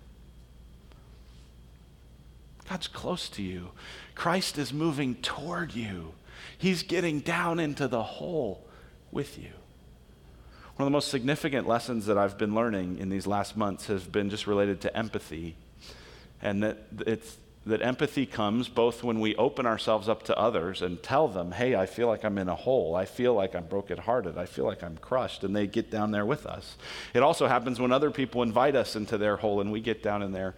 God's 2.68 2.88
close 2.88 3.30
to 3.30 3.44
you. 3.44 3.70
Christ 4.16 4.58
is 4.58 4.74
moving 4.74 5.14
toward 5.22 5.76
you. 5.76 6.16
He's 6.58 6.82
getting 6.82 7.20
down 7.20 7.60
into 7.60 7.88
the 7.88 8.02
hole 8.02 8.66
with 9.12 9.38
you. 9.38 9.52
One 10.78 10.88
of 10.88 10.88
the 10.88 10.96
most 10.98 11.10
significant 11.10 11.68
lessons 11.68 12.08
that 12.08 12.18
I've 12.18 12.40
been 12.40 12.56
learning 12.56 12.98
in 12.98 13.10
these 13.10 13.28
last 13.28 13.56
months 13.56 13.86
has 13.86 14.04
been 14.04 14.32
just 14.32 14.48
related 14.48 14.82
to 14.82 14.98
empathy. 14.98 15.56
And 16.42 16.64
that 16.64 16.80
it's 17.06 17.38
that 17.68 17.82
empathy 17.82 18.26
comes 18.26 18.70
both 18.70 19.04
when 19.04 19.20
we 19.20 19.36
open 19.36 19.66
ourselves 19.66 20.08
up 20.08 20.24
to 20.24 20.38
others 20.38 20.82
and 20.82 21.04
tell 21.04 21.28
them, 21.28 21.52
hey, 21.52 21.76
I 21.76 21.86
feel 21.86 22.08
like 22.08 22.24
I'm 22.24 22.38
in 22.38 22.48
a 22.48 22.56
hole. 22.56 22.96
I 22.96 23.06
feel 23.06 23.34
like 23.34 23.56
I'm 23.56 23.66
brokenhearted. 23.66 24.38
I 24.38 24.46
feel 24.46 24.66
like 24.66 24.84
I'm 24.84 24.98
crushed. 24.98 25.44
And 25.44 25.56
they 25.56 25.68
get 25.68 25.92
down 25.92 26.12
there 26.12 26.26
with 26.26 26.46
us. 26.46 26.78
It 27.14 27.24
also 27.24 27.48
happens 27.48 27.80
when 27.80 27.92
other 27.92 28.10
people 28.10 28.42
invite 28.42 28.76
us 28.76 28.96
into 28.96 29.18
their 29.18 29.38
hole 29.38 29.60
and 29.60 29.72
we 29.72 29.82
get 29.82 30.02
down 30.02 30.24
in 30.24 30.32
there 30.32 30.56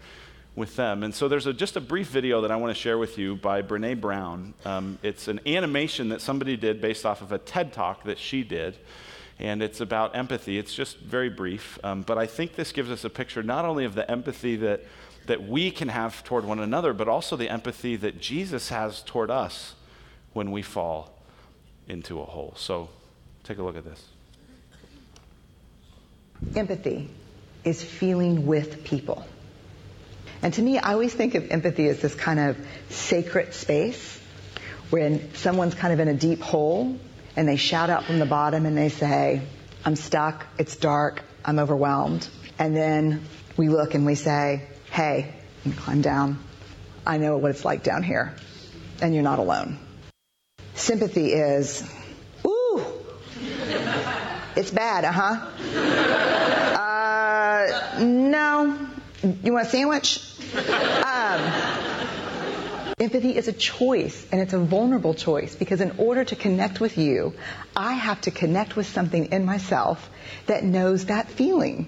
with 0.56 0.76
them. 0.76 1.04
And 1.04 1.14
so 1.16 1.28
there's 1.28 1.48
a, 1.48 1.54
just 1.54 1.76
a 1.76 1.82
brief 1.82 2.08
video 2.08 2.42
that 2.42 2.52
I 2.52 2.56
want 2.58 2.76
to 2.76 2.80
share 2.80 2.98
with 2.98 3.18
you 3.18 3.36
by 3.36 3.62
Brene 3.62 4.00
Brown. 4.00 4.54
Um, 4.64 5.00
it's 5.02 5.28
an 5.28 5.40
animation 5.48 6.10
that 6.10 6.22
somebody 6.22 6.58
did 6.58 6.80
based 6.80 7.06
off 7.06 7.22
of 7.22 7.32
a 7.32 7.40
TED 7.40 7.74
talk 7.74 8.04
that 8.04 8.20
she 8.20 8.44
did. 8.44 8.78
And 9.40 9.64
it's 9.64 9.80
about 9.80 10.16
empathy. 10.16 10.60
It's 10.60 10.76
just 10.76 10.98
very 10.98 11.30
brief. 11.30 11.80
Um, 11.84 12.02
but 12.02 12.18
I 12.18 12.26
think 12.26 12.56
this 12.56 12.72
gives 12.72 12.92
us 12.92 13.06
a 13.06 13.10
picture 13.10 13.42
not 13.42 13.66
only 13.66 13.86
of 13.86 13.96
the 13.96 14.10
empathy 14.12 14.58
that 14.58 14.84
that 15.30 15.48
we 15.48 15.70
can 15.70 15.90
have 15.90 16.24
toward 16.24 16.44
one 16.44 16.58
another, 16.58 16.92
but 16.92 17.08
also 17.08 17.36
the 17.36 17.48
empathy 17.48 17.96
that 17.96 18.20
Jesus 18.20 18.70
has 18.70 19.04
toward 19.04 19.30
us 19.30 19.76
when 20.34 20.50
we 20.50 20.64
fall 20.64 21.14
into 21.88 22.20
a 22.20 22.26
hole. 22.26 22.56
So 22.58 22.90
take 23.44 23.60
a 23.60 23.64
look 23.64 23.78
at 23.78 23.86
this. 23.86 24.04
Empathy 26.56 27.12
is 27.64 27.84
feeling 27.84 28.48
with 28.48 28.84
people. 28.84 29.24
And 30.42 30.52
to 30.56 30.64
me, 30.64 30.80
I 30.80 30.94
always 30.94 31.14
think 31.14 31.36
of 31.36 31.52
empathy 31.52 31.88
as 31.90 32.02
this 32.02 32.16
kind 32.16 32.40
of 32.40 32.58
sacred 32.90 33.54
space 33.54 34.20
when 34.90 35.36
someone's 35.36 35.76
kind 35.76 35.94
of 35.94 36.00
in 36.00 36.08
a 36.08 36.16
deep 36.16 36.42
hole 36.42 36.98
and 37.36 37.48
they 37.48 37.56
shout 37.56 37.92
out 37.92 38.06
from 38.06 38.18
the 38.18 38.26
bottom 38.26 38.66
and 38.66 38.76
they 38.76 38.90
say, 38.90 39.44
I'm 39.86 39.96
stuck, 39.96 40.48
it's 40.58 40.76
dark, 40.76 41.22
I'm 41.46 41.60
overwhelmed. 41.60 42.28
And 42.58 42.76
then 42.76 43.22
we 43.58 43.70
look 43.70 43.94
and 43.94 44.08
we 44.08 44.16
say, 44.16 44.64
hey, 44.92 45.34
and 45.66 45.76
climb 45.78 46.02
down. 46.02 46.40
I 47.06 47.18
know 47.18 47.38
what 47.38 47.52
it's 47.52 47.66
like 47.66 47.84
down 47.84 48.04
here, 48.04 48.36
and 49.02 49.14
you're 49.14 49.24
not 49.24 49.40
alone. 49.40 49.80
Sympathy 50.76 51.34
is, 51.34 51.84
ooh, 52.46 52.84
it's 54.56 54.72
bad, 54.72 55.06
uh 55.06 55.12
huh. 55.12 55.48
Uh, 56.80 58.04
no. 58.04 58.88
You 59.44 59.54
want 59.54 59.68
a 59.68 59.70
sandwich? 59.70 60.22
Um, 60.56 61.42
empathy 63.00 63.36
is 63.36 63.48
a 63.48 63.54
choice, 63.54 64.26
and 64.32 64.42
it's 64.42 64.54
a 64.54 64.60
vulnerable 64.60 65.14
choice 65.14 65.56
because 65.56 65.82
in 65.82 65.92
order 65.98 66.24
to 66.24 66.36
connect 66.36 66.80
with 66.80 66.98
you, 66.98 67.34
I 67.76 67.94
have 67.94 68.22
to 68.22 68.32
connect 68.32 68.76
with 68.76 68.88
something 68.88 69.32
in 69.32 69.46
myself 69.46 70.10
that 70.46 70.64
knows 70.64 71.06
that 71.06 71.30
feeling. 71.30 71.88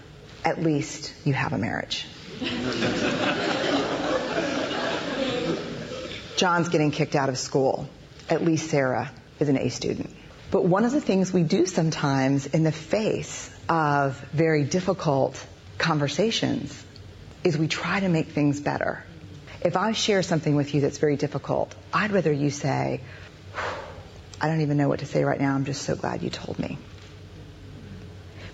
at 0.43 0.61
least 0.61 1.13
you 1.23 1.33
have 1.33 1.53
a 1.53 1.57
marriage. 1.57 2.05
John's 6.37 6.69
getting 6.69 6.91
kicked 6.91 7.15
out 7.15 7.29
of 7.29 7.37
school. 7.37 7.87
At 8.29 8.43
least 8.43 8.69
Sarah 8.69 9.11
is 9.39 9.49
an 9.49 9.57
A 9.57 9.69
student. 9.69 10.09
But 10.49 10.65
one 10.65 10.83
of 10.85 10.91
the 10.91 11.01
things 11.01 11.31
we 11.31 11.43
do 11.43 11.65
sometimes 11.65 12.45
in 12.45 12.63
the 12.63 12.71
face 12.71 13.49
of 13.69 14.19
very 14.33 14.63
difficult 14.63 15.45
conversations 15.77 16.83
is 17.43 17.57
we 17.57 17.67
try 17.67 17.99
to 17.99 18.09
make 18.09 18.29
things 18.29 18.59
better. 18.59 19.03
If 19.63 19.77
I 19.77 19.91
share 19.91 20.23
something 20.23 20.55
with 20.55 20.73
you 20.73 20.81
that's 20.81 20.97
very 20.97 21.15
difficult, 21.15 21.73
I'd 21.93 22.11
rather 22.11 22.31
you 22.31 22.49
say, 22.49 23.01
I 24.41 24.47
don't 24.47 24.61
even 24.61 24.77
know 24.77 24.89
what 24.89 24.99
to 24.99 25.05
say 25.05 25.23
right 25.23 25.39
now. 25.39 25.53
I'm 25.53 25.65
just 25.65 25.83
so 25.83 25.95
glad 25.95 26.23
you 26.23 26.29
told 26.29 26.57
me. 26.57 26.77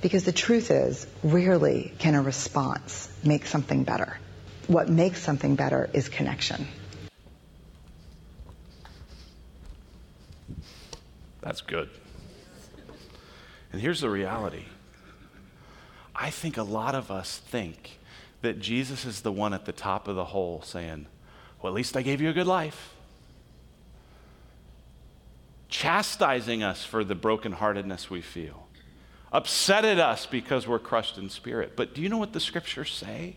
Because 0.02 0.24
the 0.24 0.32
truth 0.32 0.70
is, 0.70 1.08
rarely 1.24 1.94
can 1.98 2.16
a 2.16 2.22
response 2.22 3.10
make 3.24 3.48
something 3.48 3.84
better. 3.84 4.18
What 4.68 4.90
makes 4.90 5.22
something 5.22 5.56
better 5.56 5.90
is 5.94 6.10
connection. 6.10 6.68
That's 11.42 11.62
good. 11.62 11.90
And 13.72 13.82
here's 13.82 14.02
the 14.02 14.10
reality 14.10 14.66
I 16.16 16.30
think 16.30 16.58
a 16.58 16.64
lot 16.64 16.94
of 16.94 17.10
us 17.10 17.38
think 17.38 18.00
that 18.42 18.60
Jesus 18.60 19.06
is 19.06 19.22
the 19.22 19.32
one 19.32 19.54
at 19.54 19.66
the 19.66 19.72
top 19.72 20.08
of 20.08 20.16
the 20.16 20.26
hole 20.26 20.62
saying, 20.64 21.08
Well, 21.62 21.72
at 21.72 21.76
least 21.76 21.98
I 21.98 22.02
gave 22.02 22.22
you 22.22 22.30
a 22.30 22.34
good 22.34 22.48
life. 22.48 22.94
Chastising 25.70 26.64
us 26.64 26.84
for 26.84 27.04
the 27.04 27.16
brokenheartedness 27.16 28.10
we 28.10 28.22
feel 28.22 28.67
upset 29.32 29.86
at 29.86 30.00
us 30.00 30.26
because 30.26 30.68
we're 30.68 30.80
crushed 30.80 31.18
in 31.18 31.30
spirit. 31.30 31.74
But 31.76 31.94
do 31.94 32.02
you 32.02 32.10
know 32.10 32.18
what 32.18 32.34
the 32.34 32.40
scriptures 32.40 32.92
say? 32.92 33.36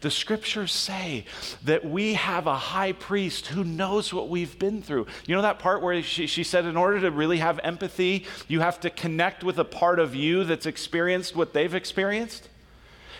The 0.00 0.10
scriptures 0.10 0.72
say 0.72 1.24
that 1.64 1.84
we 1.84 2.14
have 2.14 2.46
a 2.46 2.54
high 2.54 2.92
priest 2.92 3.46
who 3.48 3.64
knows 3.64 4.12
what 4.12 4.28
we've 4.28 4.58
been 4.58 4.82
through. 4.82 5.06
You 5.26 5.34
know 5.34 5.42
that 5.42 5.58
part 5.58 5.80
where 5.80 6.02
she, 6.02 6.26
she 6.26 6.44
said, 6.44 6.66
in 6.66 6.76
order 6.76 7.00
to 7.00 7.10
really 7.10 7.38
have 7.38 7.58
empathy, 7.62 8.26
you 8.46 8.60
have 8.60 8.78
to 8.80 8.90
connect 8.90 9.42
with 9.42 9.58
a 9.58 9.64
part 9.64 9.98
of 9.98 10.14
you 10.14 10.44
that's 10.44 10.66
experienced 10.66 11.34
what 11.34 11.54
they've 11.54 11.74
experienced? 11.74 12.48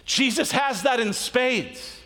Jesus 0.04 0.52
has 0.52 0.82
that 0.82 1.00
in 1.00 1.12
spades. 1.12 2.00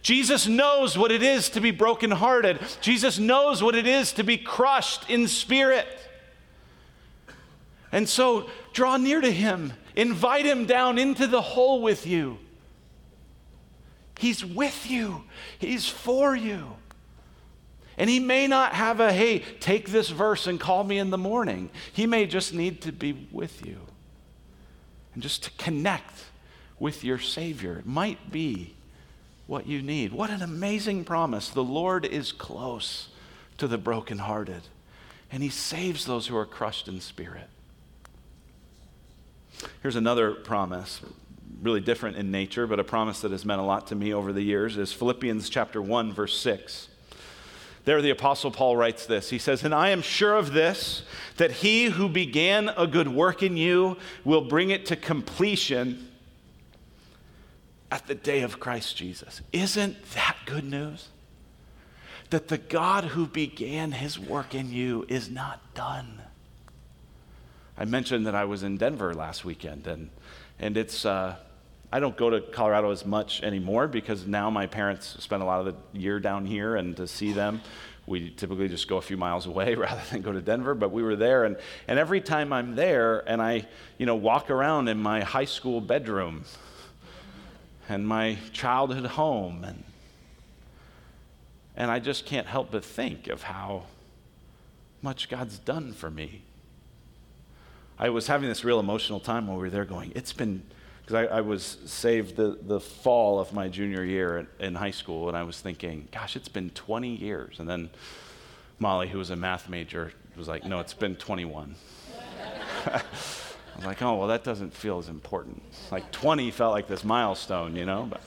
Jesus 0.00 0.46
knows 0.46 0.96
what 0.96 1.12
it 1.12 1.22
is 1.22 1.50
to 1.50 1.60
be 1.60 1.70
brokenhearted. 1.70 2.60
Jesus 2.80 3.18
knows 3.18 3.62
what 3.62 3.74
it 3.74 3.86
is 3.86 4.12
to 4.12 4.22
be 4.22 4.38
crushed 4.38 5.08
in 5.10 5.28
spirit. 5.28 5.86
And 7.92 8.08
so 8.08 8.50
draw 8.72 8.96
near 8.96 9.20
to 9.20 9.30
him, 9.30 9.72
invite 9.96 10.44
him 10.44 10.66
down 10.66 10.98
into 10.98 11.26
the 11.26 11.40
hole 11.40 11.82
with 11.82 12.06
you. 12.06 12.38
He's 14.18 14.44
with 14.44 14.90
you, 14.90 15.24
he's 15.58 15.88
for 15.88 16.34
you. 16.34 16.76
And 17.96 18.08
he 18.08 18.20
may 18.20 18.46
not 18.46 18.74
have 18.74 19.00
a, 19.00 19.12
hey, 19.12 19.40
take 19.58 19.88
this 19.88 20.08
verse 20.08 20.46
and 20.46 20.60
call 20.60 20.84
me 20.84 20.98
in 20.98 21.10
the 21.10 21.18
morning. 21.18 21.68
He 21.92 22.06
may 22.06 22.26
just 22.26 22.54
need 22.54 22.80
to 22.82 22.92
be 22.92 23.28
with 23.32 23.66
you 23.66 23.78
and 25.14 25.22
just 25.22 25.42
to 25.44 25.50
connect 25.52 26.26
with 26.78 27.02
your 27.02 27.18
Savior. 27.18 27.78
It 27.78 27.86
might 27.86 28.30
be 28.30 28.76
what 29.48 29.66
you 29.66 29.82
need. 29.82 30.12
What 30.12 30.30
an 30.30 30.42
amazing 30.42 31.04
promise. 31.04 31.48
The 31.48 31.64
Lord 31.64 32.04
is 32.04 32.30
close 32.30 33.08
to 33.56 33.66
the 33.66 33.78
brokenhearted, 33.78 34.62
and 35.32 35.42
he 35.42 35.48
saves 35.48 36.04
those 36.04 36.28
who 36.28 36.36
are 36.36 36.46
crushed 36.46 36.86
in 36.86 37.00
spirit. 37.00 37.48
Here's 39.82 39.96
another 39.96 40.32
promise, 40.32 41.00
really 41.62 41.80
different 41.80 42.16
in 42.16 42.30
nature, 42.30 42.66
but 42.66 42.78
a 42.78 42.84
promise 42.84 43.20
that 43.20 43.30
has 43.32 43.44
meant 43.44 43.60
a 43.60 43.64
lot 43.64 43.86
to 43.88 43.94
me 43.94 44.12
over 44.12 44.32
the 44.32 44.42
years 44.42 44.76
is 44.76 44.92
Philippians 44.92 45.48
chapter 45.48 45.80
1 45.82 46.12
verse 46.12 46.38
6. 46.38 46.88
There 47.84 48.02
the 48.02 48.10
apostle 48.10 48.50
Paul 48.50 48.76
writes 48.76 49.06
this. 49.06 49.30
He 49.30 49.38
says, 49.38 49.64
"And 49.64 49.74
I 49.74 49.88
am 49.88 50.02
sure 50.02 50.36
of 50.36 50.52
this 50.52 51.02
that 51.38 51.50
he 51.50 51.86
who 51.86 52.08
began 52.08 52.68
a 52.76 52.86
good 52.86 53.08
work 53.08 53.42
in 53.42 53.56
you 53.56 53.96
will 54.24 54.42
bring 54.42 54.68
it 54.70 54.84
to 54.86 54.96
completion 54.96 56.08
at 57.90 58.06
the 58.06 58.14
day 58.14 58.42
of 58.42 58.60
Christ 58.60 58.96
Jesus." 58.96 59.40
Isn't 59.52 59.96
that 60.12 60.36
good 60.44 60.64
news? 60.64 61.08
That 62.28 62.48
the 62.48 62.58
God 62.58 63.04
who 63.04 63.26
began 63.26 63.92
his 63.92 64.18
work 64.18 64.54
in 64.54 64.70
you 64.70 65.06
is 65.08 65.30
not 65.30 65.74
done. 65.74 66.20
I 67.80 67.84
mentioned 67.84 68.26
that 68.26 68.34
I 68.34 68.44
was 68.44 68.64
in 68.64 68.76
Denver 68.76 69.14
last 69.14 69.44
weekend, 69.44 69.86
and, 69.86 70.10
and 70.58 70.76
it's, 70.76 71.04
uh, 71.04 71.36
I 71.92 72.00
don't 72.00 72.16
go 72.16 72.28
to 72.28 72.40
Colorado 72.40 72.90
as 72.90 73.06
much 73.06 73.40
anymore 73.44 73.86
because 73.86 74.26
now 74.26 74.50
my 74.50 74.66
parents 74.66 75.16
spend 75.20 75.44
a 75.44 75.46
lot 75.46 75.60
of 75.60 75.66
the 75.66 75.98
year 75.98 76.18
down 76.18 76.44
here, 76.44 76.74
and 76.74 76.96
to 76.96 77.06
see 77.06 77.32
them, 77.32 77.60
we 78.04 78.30
typically 78.30 78.68
just 78.68 78.88
go 78.88 78.96
a 78.96 79.00
few 79.00 79.16
miles 79.16 79.46
away 79.46 79.74
rather 79.76 80.02
than 80.10 80.22
go 80.22 80.32
to 80.32 80.40
Denver. 80.40 80.74
But 80.74 80.90
we 80.90 81.04
were 81.04 81.14
there, 81.14 81.44
and, 81.44 81.56
and 81.86 82.00
every 82.00 82.20
time 82.20 82.52
I'm 82.52 82.74
there 82.74 83.22
and 83.28 83.40
I, 83.40 83.68
you 83.96 84.06
know, 84.06 84.16
walk 84.16 84.50
around 84.50 84.88
in 84.88 84.98
my 84.98 85.20
high 85.20 85.44
school 85.44 85.80
bedroom 85.80 86.46
and 87.88 88.08
my 88.08 88.38
childhood 88.52 89.06
home, 89.06 89.62
and, 89.62 89.84
and 91.76 91.92
I 91.92 92.00
just 92.00 92.26
can't 92.26 92.48
help 92.48 92.72
but 92.72 92.84
think 92.84 93.28
of 93.28 93.44
how 93.44 93.84
much 95.00 95.28
God's 95.28 95.60
done 95.60 95.92
for 95.92 96.10
me 96.10 96.42
I 97.98 98.10
was 98.10 98.26
having 98.26 98.48
this 98.48 98.64
real 98.64 98.78
emotional 98.78 99.20
time 99.20 99.46
while 99.46 99.56
we 99.56 99.64
were 99.64 99.70
there 99.70 99.84
going, 99.84 100.12
it's 100.14 100.32
been 100.32 100.62
because 101.00 101.26
I, 101.26 101.38
I, 101.38 101.40
was 101.40 101.78
saved 101.86 102.36
the, 102.36 102.58
the 102.60 102.78
fall 102.78 103.40
of 103.40 103.54
my 103.54 103.68
junior 103.68 104.04
year 104.04 104.38
in, 104.38 104.46
in, 104.60 104.74
high 104.74 104.90
school, 104.90 105.28
and 105.28 105.36
I 105.38 105.42
was 105.42 105.58
thinking, 105.58 106.06
gosh, 106.12 106.36
it's 106.36 106.50
been 106.50 106.68
20 106.68 107.16
years. 107.16 107.60
And 107.60 107.66
then 107.66 107.88
Molly, 108.78 109.08
who 109.08 109.16
was 109.16 109.30
a 109.30 109.36
math 109.36 109.70
major, 109.70 110.12
was 110.38 110.48
like, 110.48 110.64
no, 110.64 110.80
it's 110.80 110.94
been 110.94 111.16
21. 111.16 111.74
I 112.86 113.02
was 113.76 113.84
like, 113.84 114.00
oh, 114.02 114.16
well, 114.16 114.28
that 114.28 114.44
doesn't 114.44 114.72
feel 114.72 114.98
as 114.98 115.08
important. 115.08 115.62
Like 115.90 116.10
20 116.12 116.50
felt 116.50 116.72
like 116.72 116.86
this 116.86 117.04
milestone, 117.04 117.74
you 117.74 117.84
know? 117.84 118.06
But, 118.08 118.20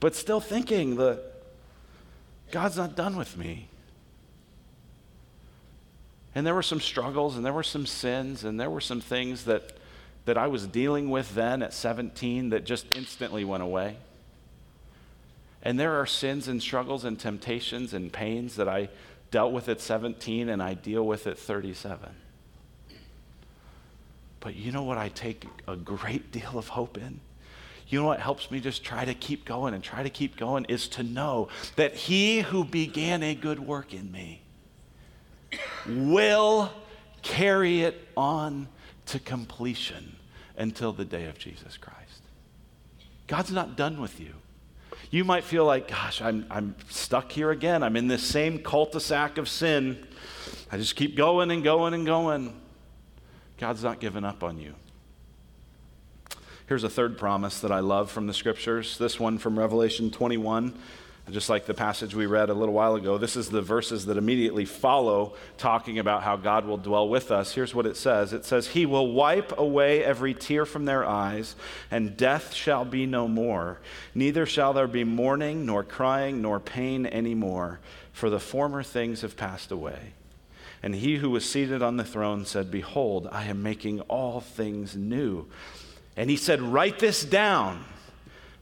but 0.00 0.14
still 0.14 0.40
thinking 0.40 0.96
that 0.96 1.22
God's 2.50 2.76
not 2.76 2.94
done 2.94 3.16
with 3.16 3.36
me. 3.36 3.68
And 6.34 6.46
there 6.46 6.54
were 6.54 6.62
some 6.62 6.80
struggles, 6.80 7.36
and 7.36 7.44
there 7.44 7.52
were 7.52 7.62
some 7.62 7.86
sins, 7.86 8.44
and 8.44 8.58
there 8.58 8.70
were 8.70 8.80
some 8.80 9.00
things 9.00 9.44
that 9.44 9.74
that 10.24 10.38
I 10.38 10.46
was 10.46 10.66
dealing 10.66 11.10
with 11.10 11.34
then 11.34 11.62
at 11.62 11.72
17 11.72 12.50
that 12.50 12.64
just 12.64 12.96
instantly 12.96 13.44
went 13.44 13.62
away. 13.62 13.96
And 15.62 15.78
there 15.78 16.00
are 16.00 16.06
sins 16.06 16.48
and 16.48 16.62
struggles 16.62 17.04
and 17.04 17.18
temptations 17.18 17.94
and 17.94 18.12
pains 18.12 18.56
that 18.56 18.68
I 18.68 18.88
dealt 19.30 19.52
with 19.52 19.68
at 19.68 19.80
17 19.80 20.48
and 20.48 20.62
I 20.62 20.74
deal 20.74 21.06
with 21.06 21.26
at 21.26 21.38
37. 21.38 22.10
But 24.40 24.56
you 24.56 24.72
know 24.72 24.82
what 24.82 24.98
I 24.98 25.08
take 25.08 25.46
a 25.66 25.76
great 25.76 26.30
deal 26.32 26.58
of 26.58 26.68
hope 26.68 26.98
in? 26.98 27.20
You 27.88 28.00
know 28.00 28.06
what 28.06 28.20
helps 28.20 28.50
me 28.50 28.60
just 28.60 28.82
try 28.82 29.04
to 29.04 29.14
keep 29.14 29.44
going 29.44 29.74
and 29.74 29.82
try 29.82 30.02
to 30.02 30.10
keep 30.10 30.36
going 30.36 30.64
is 30.66 30.88
to 30.88 31.02
know 31.02 31.48
that 31.76 31.94
he 31.94 32.40
who 32.40 32.64
began 32.64 33.22
a 33.22 33.34
good 33.34 33.60
work 33.60 33.92
in 33.92 34.10
me 34.10 34.43
will 35.86 36.70
carry 37.22 37.82
it 37.82 38.08
on 38.16 38.68
to 39.06 39.18
completion 39.18 40.16
until 40.56 40.92
the 40.92 41.04
day 41.04 41.26
of 41.26 41.38
Jesus 41.38 41.76
Christ. 41.76 42.22
God's 43.26 43.50
not 43.50 43.76
done 43.76 44.00
with 44.00 44.20
you. 44.20 44.34
You 45.10 45.24
might 45.24 45.44
feel 45.44 45.64
like, 45.64 45.88
gosh, 45.88 46.20
I'm, 46.20 46.46
I'm 46.50 46.74
stuck 46.88 47.30
here 47.30 47.50
again. 47.50 47.82
I'm 47.82 47.96
in 47.96 48.08
this 48.08 48.22
same 48.22 48.58
cul 48.58 48.86
de 48.86 49.00
sac 49.00 49.38
of 49.38 49.48
sin. 49.48 50.06
I 50.70 50.76
just 50.76 50.96
keep 50.96 51.16
going 51.16 51.50
and 51.50 51.62
going 51.62 51.94
and 51.94 52.04
going. 52.04 52.60
God's 53.58 53.84
not 53.84 54.00
given 54.00 54.24
up 54.24 54.42
on 54.42 54.58
you. 54.58 54.74
Here's 56.66 56.84
a 56.84 56.90
third 56.90 57.18
promise 57.18 57.60
that 57.60 57.70
I 57.70 57.80
love 57.80 58.10
from 58.10 58.26
the 58.26 58.34
scriptures. 58.34 58.98
This 58.98 59.20
one 59.20 59.38
from 59.38 59.58
Revelation 59.58 60.10
21. 60.10 60.76
Just 61.30 61.48
like 61.48 61.64
the 61.64 61.72
passage 61.72 62.14
we 62.14 62.26
read 62.26 62.50
a 62.50 62.54
little 62.54 62.74
while 62.74 62.96
ago, 62.96 63.16
this 63.16 63.34
is 63.34 63.48
the 63.48 63.62
verses 63.62 64.04
that 64.06 64.18
immediately 64.18 64.66
follow 64.66 65.34
talking 65.56 65.98
about 65.98 66.22
how 66.22 66.36
God 66.36 66.66
will 66.66 66.76
dwell 66.76 67.08
with 67.08 67.30
us. 67.30 67.54
Here's 67.54 67.74
what 67.74 67.86
it 67.86 67.96
says 67.96 68.34
It 68.34 68.44
says, 68.44 68.68
He 68.68 68.84
will 68.84 69.10
wipe 69.10 69.58
away 69.58 70.04
every 70.04 70.34
tear 70.34 70.66
from 70.66 70.84
their 70.84 71.02
eyes, 71.02 71.56
and 71.90 72.14
death 72.14 72.52
shall 72.52 72.84
be 72.84 73.06
no 73.06 73.26
more. 73.26 73.80
Neither 74.14 74.44
shall 74.44 74.74
there 74.74 74.86
be 74.86 75.02
mourning, 75.02 75.64
nor 75.64 75.82
crying, 75.82 76.42
nor 76.42 76.60
pain 76.60 77.06
any 77.06 77.34
more, 77.34 77.80
for 78.12 78.28
the 78.28 78.40
former 78.40 78.82
things 78.82 79.22
have 79.22 79.36
passed 79.36 79.72
away. 79.72 80.12
And 80.82 80.94
he 80.94 81.16
who 81.16 81.30
was 81.30 81.48
seated 81.48 81.82
on 81.82 81.96
the 81.96 82.04
throne 82.04 82.44
said, 82.44 82.70
Behold, 82.70 83.28
I 83.32 83.44
am 83.44 83.62
making 83.62 84.02
all 84.02 84.42
things 84.42 84.94
new. 84.94 85.46
And 86.18 86.28
he 86.28 86.36
said, 86.36 86.60
Write 86.60 86.98
this 86.98 87.24
down 87.24 87.82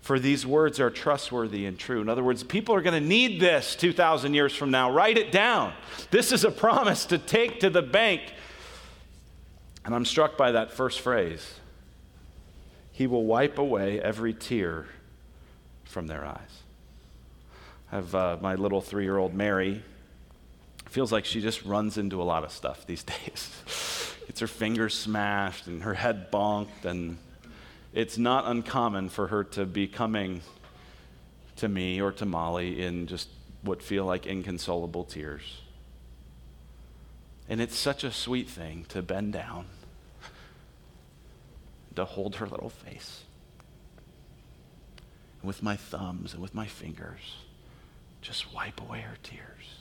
for 0.02 0.18
these 0.18 0.44
words 0.44 0.80
are 0.80 0.90
trustworthy 0.90 1.64
and 1.64 1.78
true. 1.78 2.00
In 2.00 2.08
other 2.08 2.24
words, 2.24 2.42
people 2.42 2.74
are 2.74 2.82
going 2.82 3.00
to 3.00 3.08
need 3.08 3.40
this 3.40 3.76
2,000 3.76 4.34
years 4.34 4.54
from 4.54 4.72
now. 4.72 4.90
Write 4.90 5.16
it 5.16 5.30
down. 5.30 5.72
This 6.10 6.32
is 6.32 6.44
a 6.44 6.50
promise 6.50 7.06
to 7.06 7.18
take 7.18 7.60
to 7.60 7.70
the 7.70 7.82
bank. 7.82 8.20
And 9.84 9.94
I'm 9.94 10.04
struck 10.04 10.36
by 10.36 10.52
that 10.52 10.72
first 10.72 11.00
phrase 11.00 11.54
He 12.90 13.06
will 13.06 13.24
wipe 13.24 13.58
away 13.58 14.00
every 14.00 14.34
tear 14.34 14.86
from 15.84 16.08
their 16.08 16.24
eyes. 16.24 16.62
I 17.92 17.96
have 17.96 18.14
uh, 18.14 18.36
my 18.40 18.56
little 18.56 18.80
three 18.80 19.04
year 19.04 19.18
old 19.18 19.34
Mary. 19.34 19.82
Feels 20.88 21.12
like 21.12 21.24
she 21.24 21.40
just 21.40 21.64
runs 21.64 21.96
into 21.96 22.20
a 22.20 22.24
lot 22.24 22.42
of 22.42 22.50
stuff 22.50 22.86
these 22.86 23.04
days. 23.24 23.50
Gets 24.26 24.40
her 24.40 24.48
fingers 24.48 24.94
smashed 24.94 25.68
and 25.68 25.84
her 25.84 25.94
head 25.94 26.32
bonked 26.32 26.84
and 26.84 27.18
it's 27.92 28.16
not 28.16 28.46
uncommon 28.46 29.08
for 29.08 29.28
her 29.28 29.44
to 29.44 29.66
be 29.66 29.86
coming 29.86 30.40
to 31.56 31.68
me 31.68 32.00
or 32.00 32.12
to 32.12 32.24
Molly 32.24 32.82
in 32.82 33.06
just 33.06 33.28
what 33.62 33.82
feel 33.82 34.04
like 34.04 34.26
inconsolable 34.26 35.04
tears. 35.04 35.60
And 37.48 37.60
it's 37.60 37.76
such 37.76 38.02
a 38.02 38.10
sweet 38.10 38.48
thing 38.48 38.86
to 38.88 39.02
bend 39.02 39.32
down, 39.34 39.66
to 41.94 42.04
hold 42.04 42.36
her 42.36 42.46
little 42.46 42.70
face. 42.70 43.24
And 45.40 45.46
with 45.46 45.62
my 45.62 45.76
thumbs 45.76 46.32
and 46.32 46.40
with 46.40 46.54
my 46.54 46.66
fingers, 46.66 47.36
just 48.22 48.54
wipe 48.54 48.80
away 48.80 49.00
her 49.00 49.16
tears. 49.22 49.76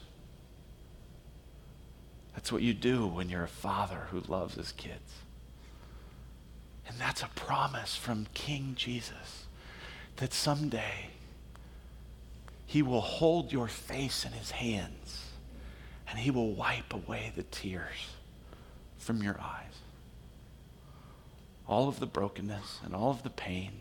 That's 2.34 2.52
what 2.52 2.62
you 2.62 2.74
do 2.74 3.08
when 3.08 3.30
you're 3.30 3.44
a 3.44 3.48
father 3.48 4.08
who 4.12 4.22
loves 4.22 4.56
his 4.56 4.72
kids. 4.72 5.14
And 6.92 7.00
that's 7.00 7.24
a 7.24 7.30
promise 7.30 7.96
from 7.96 8.28
King 8.34 8.74
Jesus 8.76 9.46
that 10.18 10.34
someday 10.34 11.08
he 12.66 12.82
will 12.82 13.00
hold 13.00 13.54
your 13.54 13.70
face 13.70 14.26
in 14.26 14.34
his 14.34 14.52
hands 14.52 15.28
and 16.10 16.20
he 16.20 16.32
will 16.32 16.52
wipe 16.52 16.94
away 16.94 17.32
the 17.34 17.44
tears 17.44 18.10
from 18.98 19.24
your 19.24 19.40
eyes. 19.40 19.80
All 21.66 21.88
of 21.88 22.02
the 22.02 22.06
brokenness 22.06 22.82
and 22.84 22.94
all 22.94 23.12
of 23.12 23.24
the 23.24 23.30
pain, 23.30 23.72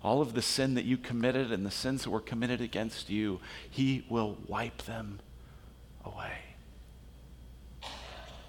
all 0.00 0.22
of 0.22 0.34
the 0.34 0.42
sin 0.42 0.74
that 0.74 0.84
you 0.84 0.96
committed 0.96 1.50
and 1.50 1.66
the 1.66 1.72
sins 1.72 2.04
that 2.04 2.10
were 2.10 2.20
committed 2.20 2.60
against 2.60 3.10
you, 3.10 3.40
he 3.68 4.04
will 4.08 4.36
wipe 4.46 4.82
them 4.82 5.18
away. 6.04 6.38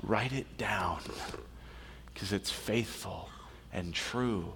Write 0.03 0.31
it 0.31 0.59
down 0.59 0.99
because 2.13 2.31
it's 2.31 2.51
faithful 2.51 3.29
and 3.71 3.93
true. 3.93 4.53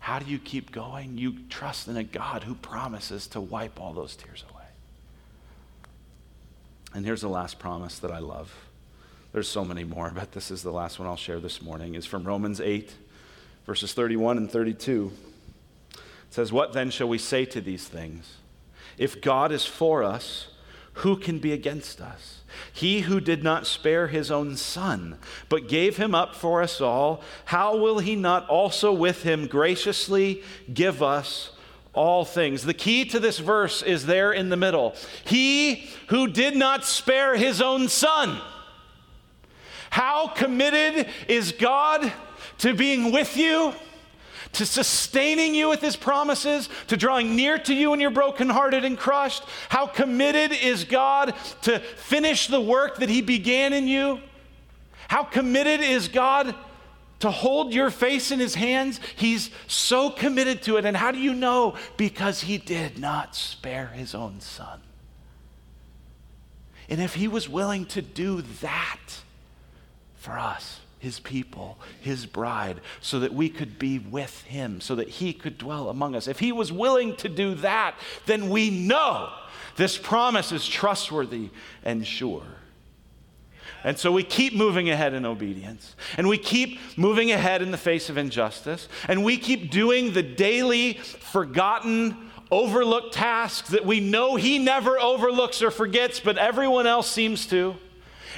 How 0.00 0.18
do 0.18 0.30
you 0.30 0.38
keep 0.38 0.72
going? 0.72 1.18
You 1.18 1.36
trust 1.48 1.86
in 1.86 1.96
a 1.96 2.04
God 2.04 2.44
who 2.44 2.54
promises 2.54 3.26
to 3.28 3.40
wipe 3.40 3.80
all 3.80 3.92
those 3.92 4.16
tears 4.16 4.44
away. 4.50 4.62
And 6.94 7.04
here's 7.04 7.20
the 7.20 7.28
last 7.28 7.58
promise 7.58 7.98
that 8.00 8.10
I 8.10 8.18
love. 8.18 8.52
There's 9.32 9.48
so 9.48 9.64
many 9.64 9.84
more, 9.84 10.10
but 10.14 10.32
this 10.32 10.50
is 10.50 10.62
the 10.62 10.72
last 10.72 10.98
one 10.98 11.08
I'll 11.08 11.16
share 11.16 11.40
this 11.40 11.62
morning. 11.62 11.94
is 11.94 12.04
from 12.04 12.24
Romans 12.24 12.60
8, 12.60 12.92
verses 13.64 13.92
31 13.92 14.36
and 14.38 14.50
32. 14.50 15.12
It 15.94 16.00
says, 16.30 16.52
What 16.52 16.72
then 16.72 16.90
shall 16.90 17.08
we 17.08 17.18
say 17.18 17.44
to 17.46 17.60
these 17.60 17.86
things? 17.86 18.36
If 18.98 19.22
God 19.22 19.52
is 19.52 19.64
for 19.64 20.02
us, 20.02 20.48
who 20.94 21.16
can 21.16 21.38
be 21.38 21.52
against 21.52 22.00
us? 22.00 22.40
He 22.72 23.00
who 23.00 23.20
did 23.20 23.42
not 23.42 23.66
spare 23.66 24.08
his 24.08 24.30
own 24.30 24.56
son, 24.56 25.16
but 25.48 25.68
gave 25.68 25.96
him 25.96 26.14
up 26.14 26.34
for 26.34 26.62
us 26.62 26.80
all, 26.80 27.22
how 27.46 27.76
will 27.76 27.98
he 27.98 28.14
not 28.14 28.48
also 28.48 28.92
with 28.92 29.22
him 29.22 29.46
graciously 29.46 30.42
give 30.72 31.02
us 31.02 31.50
all 31.94 32.24
things? 32.24 32.64
The 32.64 32.74
key 32.74 33.04
to 33.06 33.18
this 33.18 33.38
verse 33.38 33.82
is 33.82 34.06
there 34.06 34.32
in 34.32 34.50
the 34.50 34.56
middle. 34.56 34.94
He 35.24 35.88
who 36.08 36.28
did 36.28 36.56
not 36.56 36.84
spare 36.84 37.36
his 37.36 37.62
own 37.62 37.88
son. 37.88 38.40
How 39.90 40.28
committed 40.28 41.06
is 41.28 41.52
God 41.52 42.12
to 42.58 42.74
being 42.74 43.12
with 43.12 43.36
you? 43.36 43.74
To 44.52 44.66
sustaining 44.66 45.54
you 45.54 45.68
with 45.68 45.80
his 45.80 45.96
promises, 45.96 46.68
to 46.88 46.96
drawing 46.96 47.34
near 47.34 47.58
to 47.58 47.74
you 47.74 47.90
when 47.90 48.00
you're 48.00 48.10
brokenhearted 48.10 48.84
and 48.84 48.98
crushed? 48.98 49.44
How 49.68 49.86
committed 49.86 50.52
is 50.52 50.84
God 50.84 51.34
to 51.62 51.78
finish 51.78 52.46
the 52.46 52.60
work 52.60 52.98
that 52.98 53.08
he 53.08 53.22
began 53.22 53.72
in 53.72 53.88
you? 53.88 54.20
How 55.08 55.22
committed 55.22 55.80
is 55.80 56.08
God 56.08 56.54
to 57.20 57.30
hold 57.30 57.72
your 57.72 57.90
face 57.90 58.30
in 58.30 58.40
his 58.40 58.54
hands? 58.54 59.00
He's 59.16 59.50
so 59.66 60.10
committed 60.10 60.62
to 60.62 60.76
it. 60.76 60.84
And 60.84 60.96
how 60.96 61.12
do 61.12 61.18
you 61.18 61.34
know? 61.34 61.76
Because 61.96 62.42
he 62.42 62.58
did 62.58 62.98
not 62.98 63.34
spare 63.34 63.88
his 63.88 64.14
own 64.14 64.40
son. 64.40 64.80
And 66.88 67.00
if 67.00 67.14
he 67.14 67.28
was 67.28 67.48
willing 67.48 67.86
to 67.86 68.02
do 68.02 68.42
that 68.60 68.98
for 70.16 70.38
us, 70.38 70.80
his 71.02 71.18
people, 71.18 71.80
his 72.00 72.26
bride, 72.26 72.80
so 73.00 73.18
that 73.18 73.34
we 73.34 73.48
could 73.48 73.76
be 73.76 73.98
with 73.98 74.42
him, 74.44 74.80
so 74.80 74.94
that 74.94 75.08
he 75.08 75.32
could 75.32 75.58
dwell 75.58 75.88
among 75.88 76.14
us. 76.14 76.28
If 76.28 76.38
he 76.38 76.52
was 76.52 76.70
willing 76.70 77.16
to 77.16 77.28
do 77.28 77.56
that, 77.56 77.96
then 78.26 78.50
we 78.50 78.70
know 78.70 79.32
this 79.74 79.98
promise 79.98 80.52
is 80.52 80.64
trustworthy 80.64 81.50
and 81.84 82.06
sure. 82.06 82.44
And 83.82 83.98
so 83.98 84.12
we 84.12 84.22
keep 84.22 84.54
moving 84.54 84.90
ahead 84.90 85.12
in 85.12 85.26
obedience. 85.26 85.96
And 86.16 86.28
we 86.28 86.38
keep 86.38 86.78
moving 86.96 87.32
ahead 87.32 87.62
in 87.62 87.72
the 87.72 87.76
face 87.76 88.08
of 88.08 88.16
injustice. 88.16 88.88
And 89.08 89.24
we 89.24 89.38
keep 89.38 89.72
doing 89.72 90.12
the 90.12 90.22
daily, 90.22 90.92
forgotten, 90.92 92.30
overlooked 92.52 93.12
tasks 93.12 93.70
that 93.70 93.84
we 93.84 93.98
know 93.98 94.36
He 94.36 94.60
never 94.60 95.00
overlooks 95.00 95.62
or 95.62 95.72
forgets, 95.72 96.20
but 96.20 96.38
everyone 96.38 96.86
else 96.86 97.10
seems 97.10 97.44
to. 97.46 97.74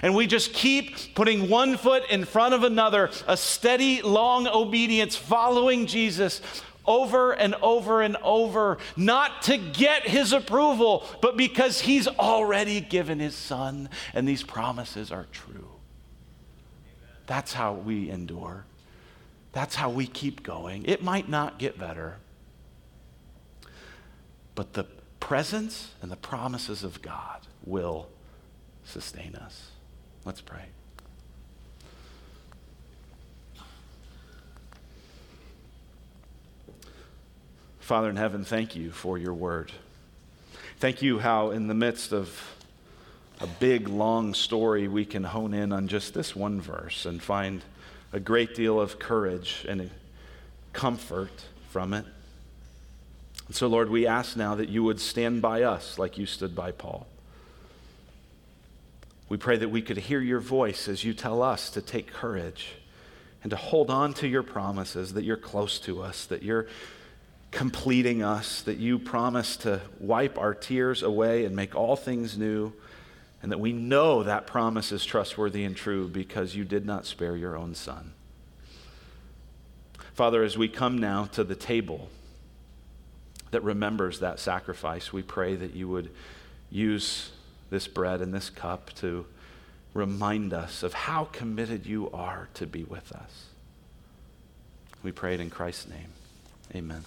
And 0.02 0.14
we 0.14 0.26
just 0.26 0.52
keep 0.52 1.14
putting 1.14 1.48
one 1.48 1.76
foot 1.76 2.04
in 2.10 2.24
front 2.24 2.54
of 2.54 2.64
another, 2.64 3.10
a 3.26 3.36
steady, 3.36 4.02
long 4.02 4.46
obedience, 4.46 5.16
following 5.16 5.86
Jesus 5.86 6.40
over 6.86 7.32
and 7.32 7.54
over 7.62 8.02
and 8.02 8.16
over, 8.22 8.78
not 8.96 9.42
to 9.42 9.56
get 9.56 10.06
his 10.06 10.32
approval, 10.32 11.06
but 11.20 11.36
because 11.36 11.80
he's 11.80 12.06
already 12.06 12.80
given 12.80 13.20
his 13.20 13.34
son 13.34 13.88
and 14.12 14.28
these 14.28 14.42
promises 14.42 15.10
are 15.10 15.26
true. 15.32 15.68
That's 17.26 17.54
how 17.54 17.72
we 17.72 18.10
endure. 18.10 18.66
That's 19.52 19.76
how 19.76 19.88
we 19.88 20.06
keep 20.06 20.42
going. 20.42 20.84
It 20.84 21.02
might 21.02 21.28
not 21.28 21.58
get 21.58 21.78
better, 21.78 22.16
but 24.54 24.74
the 24.74 24.84
presence 25.20 25.92
and 26.02 26.10
the 26.10 26.16
promises 26.16 26.84
of 26.84 27.00
God 27.00 27.46
will 27.64 28.08
sustain 28.84 29.36
us. 29.36 29.70
Let's 30.24 30.40
pray. 30.40 30.64
Father 37.80 38.08
in 38.08 38.16
heaven, 38.16 38.44
thank 38.44 38.74
you 38.74 38.90
for 38.90 39.18
your 39.18 39.34
word. 39.34 39.70
Thank 40.78 41.02
you 41.02 41.18
how, 41.18 41.50
in 41.50 41.66
the 41.66 41.74
midst 41.74 42.12
of 42.12 42.54
a 43.40 43.46
big, 43.46 43.88
long 43.88 44.32
story, 44.32 44.88
we 44.88 45.04
can 45.04 45.24
hone 45.24 45.52
in 45.52 45.70
on 45.70 45.88
just 45.88 46.14
this 46.14 46.34
one 46.34 46.62
verse 46.62 47.04
and 47.04 47.22
find 47.22 47.62
a 48.12 48.20
great 48.20 48.54
deal 48.54 48.80
of 48.80 48.98
courage 48.98 49.66
and 49.68 49.90
comfort 50.72 51.44
from 51.68 51.92
it. 51.92 52.06
And 53.46 53.54
so, 53.54 53.66
Lord, 53.66 53.90
we 53.90 54.06
ask 54.06 54.34
now 54.36 54.54
that 54.54 54.70
you 54.70 54.82
would 54.84 55.00
stand 55.00 55.42
by 55.42 55.62
us 55.62 55.98
like 55.98 56.16
you 56.16 56.24
stood 56.24 56.54
by 56.54 56.70
Paul. 56.72 57.06
We 59.28 59.36
pray 59.36 59.56
that 59.56 59.70
we 59.70 59.82
could 59.82 59.96
hear 59.96 60.20
your 60.20 60.40
voice 60.40 60.88
as 60.88 61.04
you 61.04 61.14
tell 61.14 61.42
us 61.42 61.70
to 61.70 61.80
take 61.80 62.12
courage 62.12 62.74
and 63.42 63.50
to 63.50 63.56
hold 63.56 63.90
on 63.90 64.14
to 64.14 64.28
your 64.28 64.42
promises, 64.42 65.14
that 65.14 65.24
you're 65.24 65.36
close 65.36 65.78
to 65.80 66.02
us, 66.02 66.26
that 66.26 66.42
you're 66.42 66.66
completing 67.50 68.22
us, 68.22 68.62
that 68.62 68.78
you 68.78 68.98
promise 68.98 69.56
to 69.58 69.80
wipe 70.00 70.38
our 70.38 70.54
tears 70.54 71.02
away 71.02 71.44
and 71.44 71.54
make 71.54 71.74
all 71.74 71.94
things 71.94 72.36
new, 72.36 72.72
and 73.42 73.52
that 73.52 73.60
we 73.60 73.72
know 73.72 74.22
that 74.22 74.46
promise 74.46 74.90
is 74.92 75.04
trustworthy 75.04 75.64
and 75.64 75.76
true 75.76 76.08
because 76.08 76.54
you 76.56 76.64
did 76.64 76.84
not 76.84 77.06
spare 77.06 77.36
your 77.36 77.56
own 77.56 77.74
son. 77.74 78.12
Father, 80.14 80.42
as 80.42 80.56
we 80.56 80.68
come 80.68 80.98
now 80.98 81.26
to 81.26 81.44
the 81.44 81.54
table 81.54 82.08
that 83.50 83.62
remembers 83.62 84.20
that 84.20 84.38
sacrifice, 84.38 85.12
we 85.12 85.22
pray 85.22 85.54
that 85.54 85.74
you 85.74 85.88
would 85.88 86.10
use 86.70 87.30
this 87.74 87.88
bread 87.88 88.20
and 88.20 88.32
this 88.32 88.50
cup 88.50 88.94
to 88.94 89.26
remind 89.94 90.52
us 90.54 90.84
of 90.84 90.92
how 90.94 91.24
committed 91.24 91.84
you 91.84 92.08
are 92.12 92.48
to 92.54 92.68
be 92.68 92.84
with 92.84 93.10
us. 93.10 93.46
We 95.02 95.10
pray 95.10 95.34
it 95.34 95.40
in 95.40 95.50
Christ's 95.50 95.88
name. 95.88 96.12
Amen. 96.72 97.02